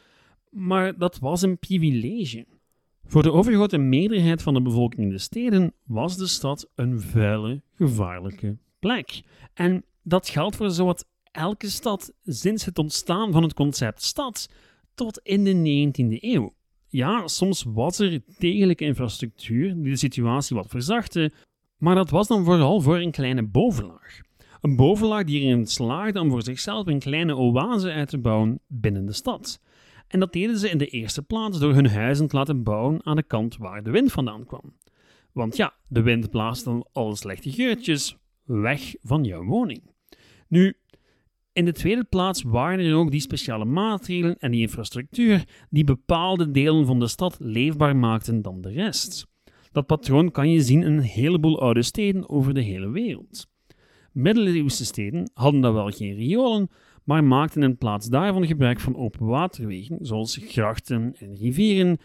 maar 0.49 0.97
dat 0.97 1.19
was 1.19 1.41
een 1.41 1.57
privilege. 1.57 2.45
Voor 3.05 3.23
de 3.23 3.31
overgrote 3.31 3.77
meerderheid 3.77 4.41
van 4.41 4.53
de 4.53 4.61
bevolking 4.61 5.01
in 5.01 5.09
de 5.09 5.17
steden 5.17 5.73
was 5.83 6.17
de 6.17 6.27
stad 6.27 6.69
een 6.75 7.01
vuile, 7.01 7.61
gevaarlijke 7.75 8.57
plek. 8.79 9.21
En 9.53 9.85
dat 10.03 10.29
geldt 10.29 10.55
voor 10.55 10.71
zowat 10.71 11.07
elke 11.31 11.69
stad 11.69 12.13
sinds 12.23 12.65
het 12.65 12.79
ontstaan 12.79 13.31
van 13.31 13.43
het 13.43 13.53
concept 13.53 14.03
stad 14.03 14.49
tot 14.95 15.19
in 15.23 15.43
de 15.43 15.53
19e 15.87 16.17
eeuw. 16.19 16.53
Ja, 16.87 17.27
soms 17.27 17.63
was 17.63 17.99
er 17.99 18.21
degelijke 18.37 18.85
infrastructuur 18.85 19.73
die 19.73 19.91
de 19.91 19.95
situatie 19.95 20.55
wat 20.55 20.69
verzachtte, 20.69 21.31
maar 21.77 21.95
dat 21.95 22.09
was 22.09 22.27
dan 22.27 22.43
vooral 22.43 22.81
voor 22.81 22.97
een 22.97 23.11
kleine 23.11 23.43
bovenlaag. 23.43 24.19
Een 24.61 24.75
bovenlaag 24.75 25.23
die 25.23 25.41
erin 25.41 25.65
slaagde 25.65 26.19
om 26.19 26.29
voor 26.29 26.43
zichzelf 26.43 26.87
een 26.87 26.99
kleine 26.99 27.35
oase 27.35 27.91
uit 27.91 28.09
te 28.09 28.17
bouwen 28.17 28.59
binnen 28.67 29.05
de 29.05 29.13
stad. 29.13 29.61
En 30.07 30.19
dat 30.19 30.33
deden 30.33 30.57
ze 30.57 30.69
in 30.69 30.77
de 30.77 30.87
eerste 30.87 31.21
plaats 31.21 31.59
door 31.59 31.73
hun 31.73 31.89
huizen 31.89 32.27
te 32.27 32.35
laten 32.35 32.63
bouwen 32.63 33.05
aan 33.05 33.15
de 33.15 33.23
kant 33.23 33.57
waar 33.57 33.83
de 33.83 33.91
wind 33.91 34.11
vandaan 34.11 34.45
kwam. 34.45 34.73
Want 35.31 35.55
ja, 35.55 35.73
de 35.87 36.01
wind 36.01 36.29
blaast 36.29 36.63
dan 36.63 36.87
alle 36.91 37.15
slechte 37.15 37.51
geurtjes 37.51 38.17
weg 38.43 38.95
van 39.01 39.23
jouw 39.23 39.43
woning. 39.43 39.81
Nu, 40.47 40.77
in 41.55 41.65
de 41.65 41.71
tweede 41.71 42.03
plaats 42.03 42.43
waren 42.43 42.79
er 42.79 42.95
ook 42.95 43.11
die 43.11 43.19
speciale 43.19 43.65
maatregelen 43.65 44.37
en 44.39 44.51
die 44.51 44.61
infrastructuur 44.61 45.43
die 45.69 45.83
bepaalde 45.83 46.51
delen 46.51 46.85
van 46.85 46.99
de 46.99 47.07
stad 47.07 47.37
leefbaar 47.39 47.95
maakten 47.95 48.41
dan 48.41 48.61
de 48.61 48.71
rest. 48.71 49.27
Dat 49.71 49.85
patroon 49.85 50.31
kan 50.31 50.49
je 50.49 50.61
zien 50.61 50.83
in 50.83 50.93
een 50.93 50.99
heleboel 50.99 51.61
oude 51.61 51.81
steden 51.81 52.29
over 52.29 52.53
de 52.53 52.61
hele 52.61 52.89
wereld. 52.89 53.47
Middeleeuwse 54.11 54.85
steden 54.85 55.31
hadden 55.33 55.61
dan 55.61 55.73
wel 55.73 55.89
geen 55.89 56.15
riolen, 56.15 56.69
maar 57.03 57.23
maakten 57.23 57.63
in 57.63 57.77
plaats 57.77 58.07
daarvan 58.07 58.47
gebruik 58.47 58.79
van 58.79 58.95
open 58.95 59.25
waterwegen, 59.25 59.97
zoals 60.01 60.39
grachten 60.41 61.15
en 61.19 61.35
rivieren, 61.35 61.97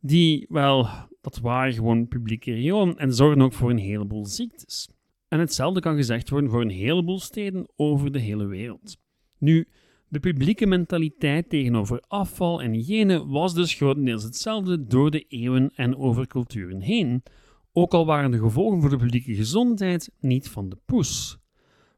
die, 0.00 0.46
wel, 0.48 0.88
dat 1.20 1.38
waren 1.38 1.72
gewoon 1.72 2.08
publieke 2.08 2.52
riolen 2.52 2.96
en 2.96 3.14
zorgden 3.14 3.44
ook 3.44 3.52
voor 3.52 3.70
een 3.70 3.78
heleboel 3.78 4.26
ziektes. 4.26 4.88
En 5.28 5.38
hetzelfde 5.38 5.80
kan 5.80 5.96
gezegd 5.96 6.30
worden 6.30 6.50
voor 6.50 6.60
een 6.60 6.70
heleboel 6.70 7.20
steden 7.20 7.68
over 7.76 8.12
de 8.12 8.18
hele 8.18 8.46
wereld. 8.46 8.96
Nu, 9.38 9.68
de 10.08 10.20
publieke 10.20 10.66
mentaliteit 10.66 11.48
tegenover 11.48 12.04
afval 12.06 12.62
en 12.62 12.72
hygiëne 12.72 13.26
was 13.26 13.54
dus 13.54 13.74
grotendeels 13.74 14.22
hetzelfde 14.22 14.86
door 14.86 15.10
de 15.10 15.24
eeuwen 15.28 15.70
en 15.74 15.96
over 15.96 16.26
culturen 16.26 16.80
heen, 16.80 17.22
ook 17.72 17.94
al 17.94 18.06
waren 18.06 18.30
de 18.30 18.38
gevolgen 18.38 18.80
voor 18.80 18.90
de 18.90 18.96
publieke 18.96 19.34
gezondheid 19.34 20.10
niet 20.20 20.48
van 20.48 20.68
de 20.68 20.78
poes. 20.86 21.38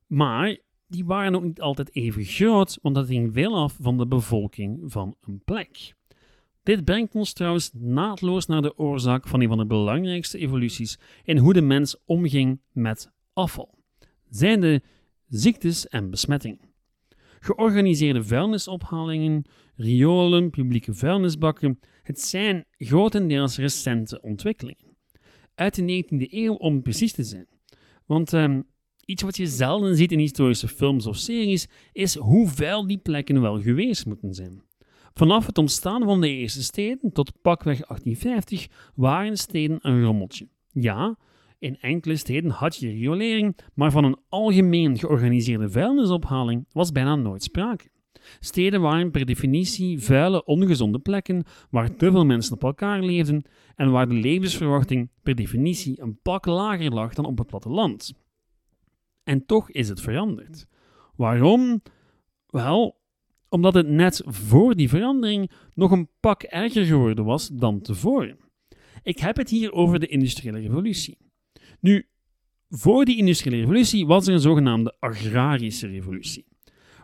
Maar 0.06 0.58
die 0.86 1.04
waren 1.04 1.34
ook 1.34 1.44
niet 1.44 1.60
altijd 1.60 1.94
even 1.94 2.24
groot, 2.24 2.78
want 2.82 2.94
dat 2.94 3.08
hing 3.08 3.32
veel 3.32 3.56
af 3.56 3.76
van 3.80 3.98
de 3.98 4.06
bevolking 4.06 4.92
van 4.92 5.14
een 5.20 5.42
plek. 5.44 5.94
Dit 6.62 6.84
brengt 6.84 7.14
ons 7.14 7.32
trouwens 7.32 7.70
naadloos 7.72 8.46
naar 8.46 8.62
de 8.62 8.78
oorzaak 8.78 9.28
van 9.28 9.40
een 9.40 9.48
van 9.48 9.58
de 9.58 9.66
belangrijkste 9.66 10.38
evoluties 10.38 10.98
in 11.24 11.38
hoe 11.38 11.52
de 11.52 11.62
mens 11.62 11.96
omging 12.04 12.60
met 12.72 13.12
afval. 13.32 13.78
Zijn 14.28 14.60
de 14.60 14.82
ziektes 15.28 15.88
en 15.88 16.10
besmettingen. 16.10 16.68
Georganiseerde 17.40 18.24
vuilnisophalingen, 18.24 19.44
riolen, 19.76 20.50
publieke 20.50 20.94
vuilnisbakken, 20.94 21.78
het 22.02 22.20
zijn 22.20 22.64
grotendeels 22.76 23.56
recente 23.56 24.20
ontwikkelingen. 24.20 24.96
Uit 25.54 25.74
de 25.74 26.04
19e 26.04 26.32
eeuw 26.32 26.54
om 26.54 26.82
precies 26.82 27.12
te 27.12 27.24
zijn. 27.24 27.46
Want 28.06 28.32
ehm, 28.32 28.60
Iets 29.10 29.22
wat 29.22 29.36
je 29.36 29.46
zelden 29.46 29.96
ziet 29.96 30.12
in 30.12 30.18
historische 30.18 30.68
films 30.68 31.06
of 31.06 31.16
series 31.16 31.68
is 31.92 32.14
hoe 32.14 32.48
vuil 32.48 32.86
die 32.86 32.98
plekken 32.98 33.40
wel 33.40 33.60
geweest 33.60 34.06
moeten 34.06 34.34
zijn. 34.34 34.62
Vanaf 35.14 35.46
het 35.46 35.58
ontstaan 35.58 36.04
van 36.04 36.20
de 36.20 36.28
eerste 36.28 36.62
steden 36.62 37.12
tot 37.12 37.32
pakweg 37.42 37.80
1850 37.86 38.66
waren 38.94 39.36
steden 39.36 39.78
een 39.80 40.02
rommeltje. 40.02 40.48
Ja, 40.72 41.18
in 41.60 41.80
enkele 41.80 42.16
steden 42.16 42.50
had 42.50 42.76
je 42.76 42.90
riolering, 42.90 43.56
maar 43.74 43.90
van 43.90 44.04
een 44.04 44.18
algemeen 44.28 44.98
georganiseerde 44.98 45.70
vuilnisophaling 45.70 46.66
was 46.72 46.92
bijna 46.92 47.14
nooit 47.14 47.42
sprake. 47.42 47.90
Steden 48.40 48.80
waren 48.80 49.10
per 49.10 49.26
definitie 49.26 50.00
vuile, 50.00 50.44
ongezonde 50.44 50.98
plekken 50.98 51.44
waar 51.70 51.96
te 51.96 52.10
veel 52.10 52.24
mensen 52.24 52.54
op 52.54 52.64
elkaar 52.64 53.02
leefden 53.02 53.44
en 53.74 53.90
waar 53.90 54.08
de 54.08 54.14
levensverwachting 54.14 55.10
per 55.22 55.34
definitie 55.34 56.00
een 56.00 56.18
pak 56.22 56.46
lager 56.46 56.90
lag 56.90 57.14
dan 57.14 57.24
op 57.24 57.38
het 57.38 57.46
platteland. 57.46 58.12
En 59.24 59.46
toch 59.46 59.70
is 59.70 59.88
het 59.88 60.00
veranderd. 60.00 60.66
Waarom? 61.16 61.82
Wel, 62.46 63.00
omdat 63.48 63.74
het 63.74 63.88
net 63.88 64.22
voor 64.26 64.74
die 64.74 64.88
verandering 64.88 65.50
nog 65.74 65.90
een 65.90 66.08
pak 66.20 66.42
erger 66.42 66.84
geworden 66.84 67.24
was 67.24 67.48
dan 67.48 67.80
tevoren. 67.80 68.38
Ik 69.02 69.18
heb 69.18 69.36
het 69.36 69.50
hier 69.50 69.72
over 69.72 70.00
de 70.00 70.06
industriële 70.06 70.58
revolutie. 70.58 71.18
Nu, 71.80 72.06
voor 72.68 73.04
die 73.04 73.16
industriële 73.16 73.56
revolutie 73.56 74.06
was 74.06 74.26
er 74.26 74.34
een 74.34 74.40
zogenaamde 74.40 74.96
agrarische 74.98 75.86
revolutie. 75.86 76.46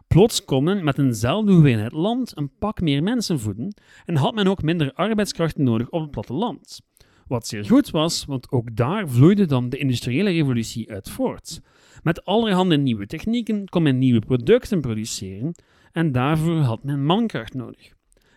Plots 0.07 0.45
kon 0.45 0.65
men 0.65 0.85
met 0.85 0.99
eenzelfde 0.99 1.53
hoeveelheid 1.53 1.93
land 1.93 2.37
een 2.37 2.51
pak 2.59 2.81
meer 2.81 3.03
mensen 3.03 3.41
voeden 3.41 3.75
en 4.05 4.17
had 4.17 4.35
men 4.35 4.47
ook 4.47 4.63
minder 4.63 4.93
arbeidskrachten 4.93 5.65
nodig 5.65 5.91
op 5.91 6.01
het 6.01 6.11
platteland. 6.11 6.81
Wat 7.27 7.47
zeer 7.47 7.65
goed 7.65 7.91
was, 7.91 8.25
want 8.25 8.51
ook 8.51 8.77
daar 8.77 9.09
vloeide 9.09 9.47
dan 9.47 9.69
de 9.69 9.79
industriële 9.79 10.31
revolutie 10.31 10.91
uit 10.91 11.11
voort. 11.11 11.61
Met 12.03 12.25
allerhande 12.25 12.77
nieuwe 12.77 13.07
technieken 13.07 13.69
kon 13.69 13.83
men 13.83 13.99
nieuwe 13.99 14.21
producten 14.21 14.81
produceren 14.81 15.55
en 15.93 16.13
daarvoor 16.13 16.57
had 16.57 16.85
men 16.85 17.05
mankracht 17.05 17.55
nodig. 17.55 17.93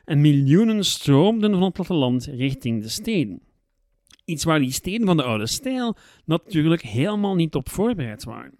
En 0.05 0.21
miljoenen 0.21 0.83
stroomden 0.83 1.51
van 1.51 1.63
het 1.63 1.73
platteland 1.73 2.25
richting 2.25 2.81
de 2.81 2.89
steden. 2.89 3.41
Iets 4.29 4.43
waar 4.43 4.59
die 4.59 4.71
steden 4.71 5.07
van 5.07 5.17
de 5.17 5.23
oude 5.23 5.47
stijl 5.47 5.95
natuurlijk 6.25 6.81
helemaal 6.81 7.35
niet 7.35 7.55
op 7.55 7.69
voorbereid 7.69 8.23
waren. 8.23 8.57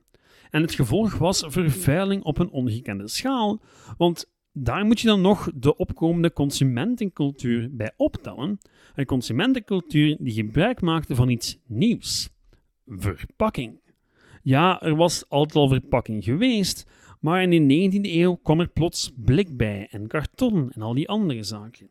En 0.50 0.62
het 0.62 0.74
gevolg 0.74 1.18
was 1.18 1.44
vervuiling 1.48 2.24
op 2.24 2.38
een 2.38 2.50
ongekende 2.50 3.08
schaal, 3.08 3.62
want 3.98 4.32
daar 4.52 4.86
moet 4.86 5.00
je 5.00 5.08
dan 5.08 5.22
nog 5.22 5.52
de 5.56 5.76
opkomende 5.76 6.34
consumentencultuur 6.34 7.70
bij 7.72 7.94
optellen. 7.98 8.58
Een 8.96 9.06
consumentencultuur 9.06 10.18
die 10.20 10.34
gebruik 10.34 10.82
maakte 10.82 11.16
van 11.16 11.30
iets 11.30 11.58
nieuws: 11.68 12.30
verpakking. 12.86 13.80
Ja, 14.44 14.82
er 14.82 14.96
was 14.96 15.30
altijd 15.30 15.56
al 15.56 15.68
verpakking 15.68 16.24
geweest, 16.24 16.86
maar 17.20 17.44
in 17.44 17.68
de 17.68 17.90
19e 17.92 18.02
eeuw 18.02 18.36
kwam 18.36 18.60
er 18.60 18.70
plots 18.70 19.12
blik 19.16 19.58
bij 19.58 19.88
en 19.92 20.08
karton 20.08 20.72
en 20.72 20.82
al 20.82 20.94
die 20.94 21.10
andere 21.10 21.44
zaken. 21.44 21.90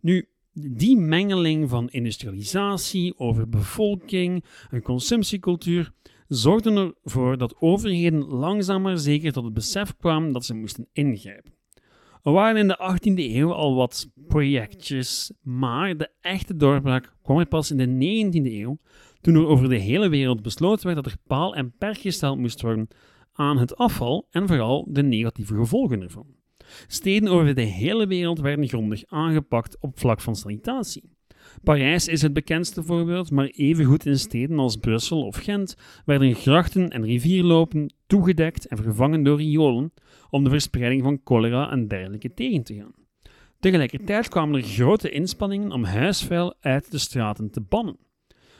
Nu, 0.00 0.28
die 0.52 0.96
mengeling 0.96 1.68
van 1.68 1.88
industrialisatie, 1.88 3.18
overbevolking 3.18 4.44
en 4.70 4.82
consumptiecultuur 4.82 5.92
zorgde 6.28 6.94
ervoor 7.04 7.38
dat 7.38 7.56
overheden 7.58 8.24
langzaam 8.24 8.82
maar 8.82 8.98
zeker 8.98 9.32
tot 9.32 9.44
het 9.44 9.54
besef 9.54 9.96
kwamen 9.96 10.32
dat 10.32 10.44
ze 10.44 10.54
moesten 10.54 10.88
ingrijpen. 10.92 11.52
Er 12.22 12.32
waren 12.32 12.60
in 12.60 12.68
de 12.68 12.96
18e 12.96 13.34
eeuw 13.34 13.52
al 13.52 13.74
wat 13.74 14.10
projectjes, 14.26 15.32
maar 15.42 15.96
de 15.96 16.10
echte 16.20 16.56
doorbraak 16.56 17.14
kwam 17.22 17.38
er 17.38 17.46
pas 17.46 17.70
in 17.70 17.76
de 17.76 18.30
19e 18.32 18.52
eeuw, 18.52 18.78
toen 19.20 19.34
er 19.34 19.46
over 19.46 19.68
de 19.68 19.76
hele 19.76 20.08
wereld 20.08 20.42
besloten 20.42 20.84
werd 20.86 21.04
dat 21.04 21.12
er 21.12 21.18
paal 21.26 21.54
en 21.54 21.72
perk 21.78 21.98
gesteld 21.98 22.38
moest 22.38 22.60
worden 22.60 22.88
aan 23.32 23.58
het 23.58 23.76
afval 23.76 24.26
en 24.30 24.46
vooral 24.46 24.86
de 24.90 25.02
negatieve 25.02 25.54
gevolgen 25.54 26.02
ervan. 26.02 26.39
Steden 26.86 27.28
over 27.28 27.54
de 27.54 27.62
hele 27.62 28.06
wereld 28.06 28.40
werden 28.40 28.68
grondig 28.68 29.02
aangepakt 29.06 29.76
op 29.80 29.98
vlak 29.98 30.20
van 30.20 30.36
sanitatie. 30.36 31.18
Parijs 31.62 32.08
is 32.08 32.22
het 32.22 32.32
bekendste 32.32 32.82
voorbeeld, 32.82 33.30
maar 33.30 33.46
evengoed 33.46 34.06
in 34.06 34.18
steden 34.18 34.58
als 34.58 34.76
Brussel 34.76 35.26
of 35.26 35.36
Gent 35.36 35.76
werden 36.04 36.34
grachten 36.34 36.88
en 36.88 37.04
rivierlopen 37.04 37.94
toegedekt 38.06 38.66
en 38.66 38.76
vervangen 38.76 39.22
door 39.22 39.38
riolen 39.38 39.92
om 40.30 40.44
de 40.44 40.50
verspreiding 40.50 41.02
van 41.02 41.20
cholera 41.24 41.70
en 41.70 41.88
dergelijke 41.88 42.34
tegen 42.34 42.62
te 42.62 42.74
gaan. 42.74 42.94
Tegelijkertijd 43.60 44.28
kwamen 44.28 44.60
er 44.60 44.66
grote 44.66 45.10
inspanningen 45.10 45.72
om 45.72 45.84
huisvuil 45.84 46.54
uit 46.60 46.90
de 46.90 46.98
straten 46.98 47.50
te 47.50 47.60
bannen. 47.60 47.96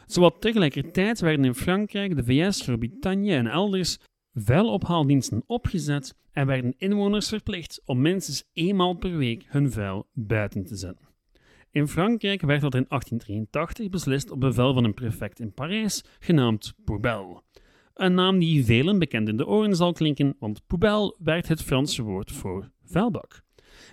Zowat 0.06 0.40
tegelijkertijd 0.40 1.20
werden 1.20 1.44
in 1.44 1.54
Frankrijk, 1.54 2.16
de 2.16 2.24
VS, 2.24 2.60
Groot-Brittannië 2.60 3.32
en 3.32 3.46
elders 3.46 3.98
vuilophaaldiensten 4.34 5.42
opgezet 5.46 6.14
en 6.32 6.46
werden 6.46 6.74
inwoners 6.78 7.28
verplicht 7.28 7.82
om 7.84 8.00
minstens 8.00 8.44
eenmaal 8.52 8.94
per 8.94 9.16
week 9.16 9.44
hun 9.48 9.72
vuil 9.72 10.06
buiten 10.12 10.64
te 10.64 10.76
zetten. 10.76 11.08
In 11.70 11.88
Frankrijk 11.88 12.40
werd 12.40 12.60
dat 12.60 12.74
in 12.74 12.84
1883 12.88 13.88
beslist 13.88 14.30
op 14.30 14.40
bevel 14.40 14.74
van 14.74 14.84
een 14.84 14.94
prefect 14.94 15.40
in 15.40 15.52
Parijs, 15.52 16.04
genaamd 16.18 16.74
Poubelle. 16.84 17.42
Een 17.94 18.14
naam 18.14 18.38
die 18.38 18.64
velen 18.64 18.98
bekend 18.98 19.28
in 19.28 19.36
de 19.36 19.46
oren 19.46 19.76
zal 19.76 19.92
klinken, 19.92 20.36
want 20.38 20.66
poubelle 20.66 21.16
werd 21.18 21.48
het 21.48 21.62
Franse 21.62 22.02
woord 22.02 22.32
voor 22.32 22.70
vuilbak. 22.84 23.42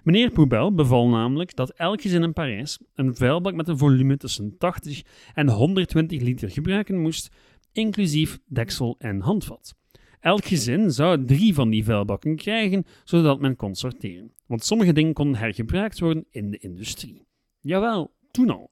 Meneer 0.04 0.32
Poubelle 0.32 0.72
beval 0.72 1.08
namelijk 1.08 1.56
dat 1.56 1.70
elk 1.70 2.02
gezin 2.02 2.24
in 2.24 2.34
Parijs 2.34 2.80
een 2.96 3.16
vuilbak 3.16 3.54
met 3.54 3.68
een 3.68 3.78
volume 3.78 4.18
tussen 4.18 4.58
80 4.58 5.02
en 5.34 5.50
120 5.50 6.22
liter 6.22 6.52
gebruiken 6.52 7.02
moest, 7.02 7.30
inclusief 7.72 8.40
deksel 8.46 8.96
en 8.98 9.20
handvat. 9.20 9.76
Elk 10.20 10.46
gezin 10.46 10.92
zou 10.92 11.26
drie 11.26 11.54
van 11.54 11.70
die 11.70 11.84
vuilbakken 11.84 12.36
krijgen, 12.36 12.86
zodat 13.04 13.40
men 13.40 13.56
kon 13.56 13.76
sorteren. 13.76 14.32
Want 14.46 14.64
sommige 14.64 14.94
dingen 14.94 15.14
konden 15.14 15.40
hergebruikt 15.40 16.00
worden 16.00 16.26
in 16.30 16.52
de 16.52 16.58
industrie. 16.58 17.26
Jawel, 17.60 18.14
toen 18.32 18.50
al. 18.50 18.72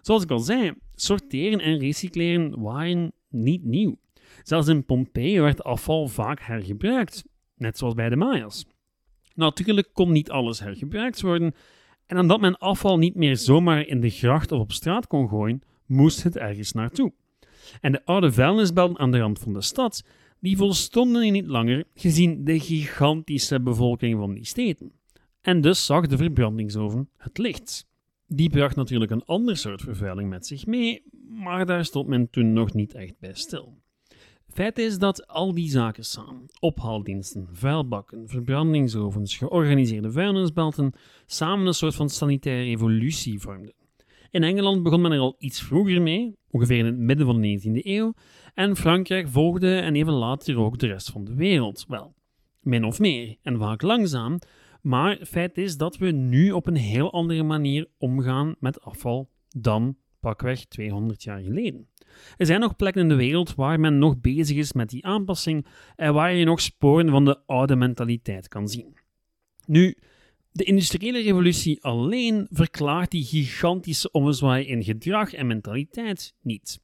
Zoals 0.00 0.22
ik 0.22 0.30
al 0.30 0.38
zei, 0.38 0.72
sorteren 0.94 1.60
en 1.60 1.78
recycleren 1.78 2.60
waren 2.60 3.12
niet 3.28 3.64
nieuw. 3.64 3.96
Zelfs 4.42 4.68
in 4.68 4.84
Pompeii 4.84 5.40
werd 5.40 5.64
afval 5.64 6.08
vaak 6.08 6.40
hergebruikt, 6.40 7.24
net 7.56 7.78
zoals 7.78 7.94
bij 7.94 8.08
de 8.08 8.16
Mayas. 8.16 8.66
Natuurlijk 9.34 9.90
kon 9.92 10.12
niet 10.12 10.30
alles 10.30 10.60
hergebruikt 10.60 11.20
worden, 11.20 11.54
en 12.06 12.18
omdat 12.18 12.40
men 12.40 12.58
afval 12.58 12.98
niet 12.98 13.14
meer 13.14 13.36
zomaar 13.36 13.86
in 13.86 14.00
de 14.00 14.10
gracht 14.10 14.52
of 14.52 14.60
op 14.60 14.72
straat 14.72 15.06
kon 15.06 15.28
gooien, 15.28 15.62
moest 15.86 16.22
het 16.22 16.36
ergens 16.36 16.72
naartoe. 16.72 17.12
En 17.80 17.92
de 17.92 18.04
oude 18.04 18.32
vuilnisbelten 18.32 18.98
aan 18.98 19.10
de 19.10 19.18
rand 19.18 19.38
van 19.38 19.52
de 19.52 19.62
stad, 19.62 20.04
die 20.42 20.56
volstonden 20.56 21.32
niet 21.32 21.46
langer 21.46 21.84
gezien 21.94 22.44
de 22.44 22.60
gigantische 22.60 23.60
bevolking 23.60 24.18
van 24.18 24.34
die 24.34 24.44
steden. 24.44 24.92
En 25.40 25.60
dus 25.60 25.86
zag 25.86 26.06
de 26.06 26.16
verbrandingsoven 26.16 27.08
het 27.16 27.38
licht. 27.38 27.86
Die 28.26 28.50
bracht 28.50 28.76
natuurlijk 28.76 29.10
een 29.10 29.24
ander 29.24 29.56
soort 29.56 29.80
vervuiling 29.80 30.28
met 30.28 30.46
zich 30.46 30.66
mee, 30.66 31.02
maar 31.28 31.66
daar 31.66 31.84
stond 31.84 32.08
men 32.08 32.30
toen 32.30 32.52
nog 32.52 32.72
niet 32.72 32.94
echt 32.94 33.14
bij 33.18 33.34
stil. 33.34 33.80
Feit 34.48 34.78
is 34.78 34.98
dat 34.98 35.26
al 35.26 35.54
die 35.54 35.70
zaken 35.70 36.04
samen, 36.04 36.50
ophaaldiensten, 36.60 37.48
vuilbakken, 37.52 38.28
verbrandingsovens, 38.28 39.36
georganiseerde 39.36 40.12
vuilnisbelten, 40.12 40.92
samen 41.26 41.66
een 41.66 41.74
soort 41.74 41.94
van 41.94 42.10
sanitaire 42.10 42.64
revolutie 42.64 43.40
vormden. 43.40 43.74
In 44.30 44.42
Engeland 44.42 44.82
begon 44.82 45.00
men 45.00 45.12
er 45.12 45.18
al 45.18 45.36
iets 45.38 45.62
vroeger 45.62 46.02
mee, 46.02 46.36
ongeveer 46.50 46.78
in 46.78 46.86
het 46.86 46.98
midden 46.98 47.26
van 47.26 47.40
de 47.40 47.60
19e 47.60 47.86
eeuw, 47.86 48.12
en 48.54 48.76
Frankrijk 48.76 49.28
volgde 49.28 49.78
en 49.78 49.94
even 49.94 50.12
later 50.12 50.58
ook 50.58 50.78
de 50.78 50.86
rest 50.86 51.10
van 51.10 51.24
de 51.24 51.34
wereld. 51.34 51.84
Wel, 51.88 52.14
min 52.60 52.84
of 52.84 52.98
meer, 52.98 53.36
en 53.42 53.58
vaak 53.58 53.82
langzaam, 53.82 54.38
maar 54.82 55.18
feit 55.26 55.58
is 55.58 55.76
dat 55.76 55.96
we 55.96 56.10
nu 56.10 56.50
op 56.50 56.66
een 56.66 56.76
heel 56.76 57.12
andere 57.12 57.42
manier 57.42 57.88
omgaan 57.98 58.54
met 58.58 58.80
afval 58.80 59.30
dan 59.48 59.96
pakweg 60.20 60.64
200 60.64 61.22
jaar 61.22 61.40
geleden. 61.40 61.88
Er 62.36 62.46
zijn 62.46 62.60
nog 62.60 62.76
plekken 62.76 63.02
in 63.02 63.08
de 63.08 63.14
wereld 63.14 63.54
waar 63.54 63.80
men 63.80 63.98
nog 63.98 64.20
bezig 64.20 64.56
is 64.56 64.72
met 64.72 64.90
die 64.90 65.06
aanpassing 65.06 65.66
en 65.96 66.14
waar 66.14 66.34
je 66.34 66.44
nog 66.44 66.60
sporen 66.60 67.08
van 67.08 67.24
de 67.24 67.46
oude 67.46 67.76
mentaliteit 67.76 68.48
kan 68.48 68.68
zien. 68.68 68.96
Nu, 69.66 69.96
de 70.50 70.64
industriële 70.64 71.22
revolutie 71.22 71.82
alleen 71.82 72.46
verklaart 72.50 73.10
die 73.10 73.24
gigantische 73.24 74.10
ommezwaai 74.10 74.66
in 74.66 74.84
gedrag 74.84 75.32
en 75.32 75.46
mentaliteit 75.46 76.34
niet. 76.42 76.80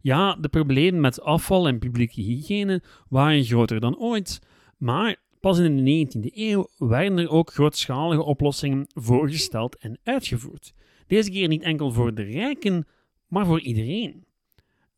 Ja, 0.00 0.34
de 0.34 0.48
problemen 0.48 1.00
met 1.00 1.20
afval 1.20 1.68
en 1.68 1.78
publieke 1.78 2.20
hygiëne 2.20 2.82
waren 3.08 3.44
groter 3.44 3.80
dan 3.80 3.98
ooit, 3.98 4.40
maar 4.78 5.16
pas 5.40 5.58
in 5.58 5.84
de 5.84 6.06
19e 6.06 6.34
eeuw 6.34 6.68
werden 6.76 7.18
er 7.18 7.30
ook 7.30 7.52
grootschalige 7.52 8.22
oplossingen 8.22 8.86
voorgesteld 8.94 9.76
en 9.76 9.98
uitgevoerd. 10.02 10.74
Deze 11.06 11.30
keer 11.30 11.48
niet 11.48 11.62
enkel 11.62 11.92
voor 11.92 12.14
de 12.14 12.22
rijken, 12.22 12.86
maar 13.28 13.46
voor 13.46 13.60
iedereen. 13.60 14.24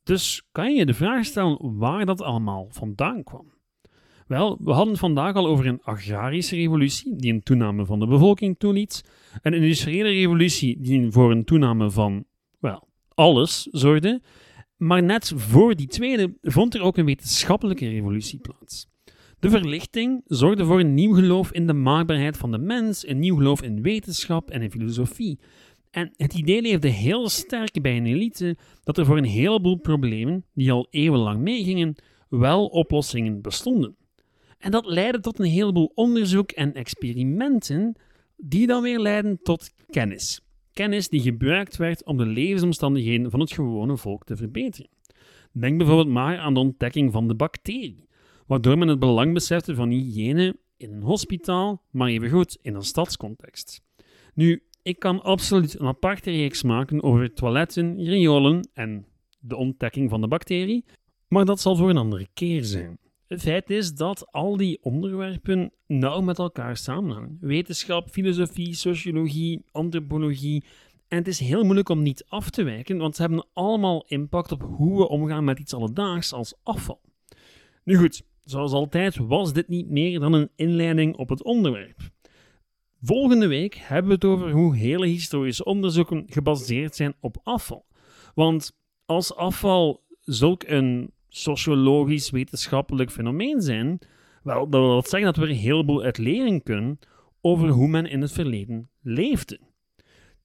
Dus 0.02 0.42
kan 0.52 0.74
je 0.74 0.86
de 0.86 0.94
vraag 0.94 1.24
stellen 1.24 1.78
waar 1.78 2.06
dat 2.06 2.22
allemaal 2.22 2.66
vandaan 2.70 3.22
kwam. 3.22 3.52
Wel, 4.26 4.58
we 4.60 4.70
hadden 4.70 4.90
het 4.90 4.98
vandaag 4.98 5.34
al 5.34 5.46
over 5.46 5.66
een 5.66 5.82
agrarische 5.82 6.56
revolutie 6.56 7.16
die 7.16 7.32
een 7.32 7.42
toename 7.42 7.84
van 7.84 7.98
de 7.98 8.06
bevolking 8.06 8.58
toeliet, 8.58 9.04
een 9.42 9.54
industriële 9.54 10.08
revolutie 10.08 10.80
die 10.80 11.10
voor 11.10 11.30
een 11.30 11.44
toename 11.44 11.90
van, 11.90 12.24
wel, 12.60 12.88
alles 13.14 13.62
zorgde, 13.70 14.20
maar 14.78 15.02
net 15.02 15.32
voor 15.36 15.74
die 15.74 15.86
tweede 15.86 16.34
vond 16.42 16.74
er 16.74 16.82
ook 16.82 16.96
een 16.96 17.04
wetenschappelijke 17.04 17.88
revolutie 17.88 18.38
plaats. 18.38 18.86
De 19.38 19.50
verlichting 19.50 20.22
zorgde 20.26 20.64
voor 20.64 20.80
een 20.80 20.94
nieuw 20.94 21.14
geloof 21.14 21.52
in 21.52 21.66
de 21.66 21.72
maakbaarheid 21.72 22.36
van 22.36 22.50
de 22.50 22.58
mens, 22.58 23.06
een 23.06 23.18
nieuw 23.18 23.36
geloof 23.36 23.62
in 23.62 23.82
wetenschap 23.82 24.50
en 24.50 24.62
in 24.62 24.70
filosofie. 24.70 25.38
En 25.90 26.12
het 26.16 26.34
idee 26.34 26.62
leefde 26.62 26.88
heel 26.88 27.28
sterk 27.28 27.82
bij 27.82 27.96
een 27.96 28.06
elite 28.06 28.56
dat 28.84 28.98
er 28.98 29.06
voor 29.06 29.16
een 29.16 29.24
heleboel 29.24 29.76
problemen, 29.76 30.44
die 30.54 30.72
al 30.72 30.86
eeuwenlang 30.90 31.40
meegingen, 31.40 31.94
wel 32.28 32.66
oplossingen 32.66 33.40
bestonden. 33.40 33.96
En 34.58 34.70
dat 34.70 34.86
leidde 34.86 35.20
tot 35.20 35.38
een 35.38 35.46
heleboel 35.46 35.92
onderzoek 35.94 36.50
en 36.50 36.74
experimenten, 36.74 37.96
die 38.36 38.66
dan 38.66 38.82
weer 38.82 38.98
leidden 38.98 39.38
tot 39.42 39.70
kennis. 39.90 40.40
Kennis 40.78 41.08
die 41.08 41.20
gebruikt 41.20 41.76
werd 41.76 42.04
om 42.04 42.16
de 42.16 42.26
levensomstandigheden 42.26 43.30
van 43.30 43.40
het 43.40 43.52
gewone 43.52 43.96
volk 43.96 44.24
te 44.24 44.36
verbeteren. 44.36 44.90
Denk 45.52 45.78
bijvoorbeeld 45.78 46.08
maar 46.08 46.38
aan 46.38 46.54
de 46.54 46.60
ontdekking 46.60 47.12
van 47.12 47.28
de 47.28 47.34
bacterie, 47.34 48.08
waardoor 48.46 48.78
men 48.78 48.88
het 48.88 48.98
belang 48.98 49.34
besefte 49.34 49.74
van 49.74 49.90
hygiëne 49.90 50.56
in 50.76 50.92
een 50.92 51.02
hospitaal, 51.02 51.82
maar 51.90 52.08
evengoed 52.08 52.58
in 52.62 52.74
een 52.74 52.82
stadscontext. 52.82 53.82
Nu, 54.34 54.62
ik 54.82 54.98
kan 54.98 55.22
absoluut 55.22 55.78
een 55.80 55.86
aparte 55.86 56.30
reeks 56.30 56.62
maken 56.62 57.02
over 57.02 57.34
toiletten, 57.34 58.04
riolen 58.04 58.68
en 58.72 59.06
de 59.38 59.56
ontdekking 59.56 60.10
van 60.10 60.20
de 60.20 60.28
bacterie, 60.28 60.84
maar 61.28 61.44
dat 61.44 61.60
zal 61.60 61.76
voor 61.76 61.90
een 61.90 61.96
andere 61.96 62.28
keer 62.34 62.64
zijn. 62.64 62.98
Feit 63.36 63.70
is 63.70 63.94
dat 63.94 64.32
al 64.32 64.56
die 64.56 64.78
onderwerpen 64.82 65.72
nauw 65.86 66.20
met 66.20 66.38
elkaar 66.38 66.76
samenhangen. 66.76 67.38
Wetenschap, 67.40 68.10
filosofie, 68.10 68.74
sociologie, 68.74 69.64
antropologie. 69.72 70.64
En 71.08 71.18
het 71.18 71.28
is 71.28 71.38
heel 71.38 71.62
moeilijk 71.64 71.88
om 71.88 72.02
niet 72.02 72.24
af 72.28 72.50
te 72.50 72.62
wijken, 72.62 72.98
want 72.98 73.16
ze 73.16 73.22
hebben 73.22 73.46
allemaal 73.52 74.04
impact 74.06 74.52
op 74.52 74.62
hoe 74.62 74.98
we 74.98 75.08
omgaan 75.08 75.44
met 75.44 75.58
iets 75.58 75.74
alledaags 75.74 76.32
als 76.32 76.54
afval. 76.62 77.00
Nu 77.84 77.96
goed, 77.96 78.22
zoals 78.44 78.72
altijd 78.72 79.16
was 79.16 79.52
dit 79.52 79.68
niet 79.68 79.88
meer 79.88 80.20
dan 80.20 80.32
een 80.32 80.50
inleiding 80.56 81.16
op 81.16 81.28
het 81.28 81.42
onderwerp. 81.42 82.00
Volgende 83.02 83.46
week 83.46 83.74
hebben 83.74 84.08
we 84.08 84.14
het 84.14 84.24
over 84.24 84.50
hoe 84.50 84.76
hele 84.76 85.06
historische 85.06 85.64
onderzoeken 85.64 86.24
gebaseerd 86.26 86.96
zijn 86.96 87.14
op 87.20 87.36
afval. 87.42 87.86
Want 88.34 88.72
als 89.04 89.34
afval 89.34 90.04
zulk 90.20 90.62
een 90.62 91.12
sociologisch 91.42 92.30
wetenschappelijk 92.30 93.10
fenomeen 93.10 93.60
zijn, 93.60 93.98
wel, 94.42 94.68
dat 94.68 94.80
wil 94.80 95.02
zeggen 95.02 95.32
dat 95.32 95.36
we 95.36 95.50
een 95.50 95.58
heleboel 95.58 96.02
uit 96.02 96.18
leren 96.18 96.62
kunnen 96.62 96.98
over 97.40 97.68
hoe 97.68 97.88
men 97.88 98.06
in 98.06 98.20
het 98.20 98.32
verleden 98.32 98.90
leefde. 99.02 99.60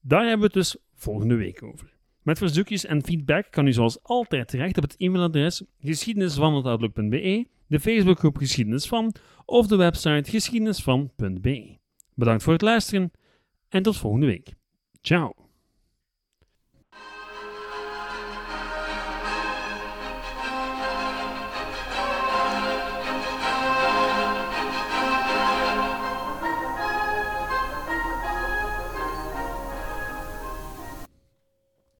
Daar 0.02 0.22
hebben 0.22 0.40
we 0.40 0.46
het 0.46 0.54
dus 0.54 0.78
volgende 0.94 1.36
week 1.36 1.64
over. 1.64 1.94
Met 2.22 2.38
verzoekjes 2.38 2.86
en 2.86 3.04
feedback 3.04 3.52
kan 3.52 3.68
u 3.68 3.74
zoals 3.74 4.04
altijd 4.04 4.48
terecht 4.48 4.78
op 4.78 4.84
het 4.84 4.96
e-mailadres 4.98 5.64
geschiedenisvan.outlook.be, 5.80 7.48
de 7.68 7.80
Facebookgroep 7.80 8.38
Geschiedenis 8.38 8.88
van 8.88 9.16
of 9.46 9.68
de 9.68 9.76
website 9.76 10.30
geschiedenisvan.be. 10.30 11.78
Bedankt 12.16 12.44
voor 12.44 12.54
het 12.54 12.62
luisteren 12.62 13.12
en 13.70 13.84
tot 13.84 13.98
volgende 13.98 14.26
week. 14.26 14.54
Ciao. 15.02 15.43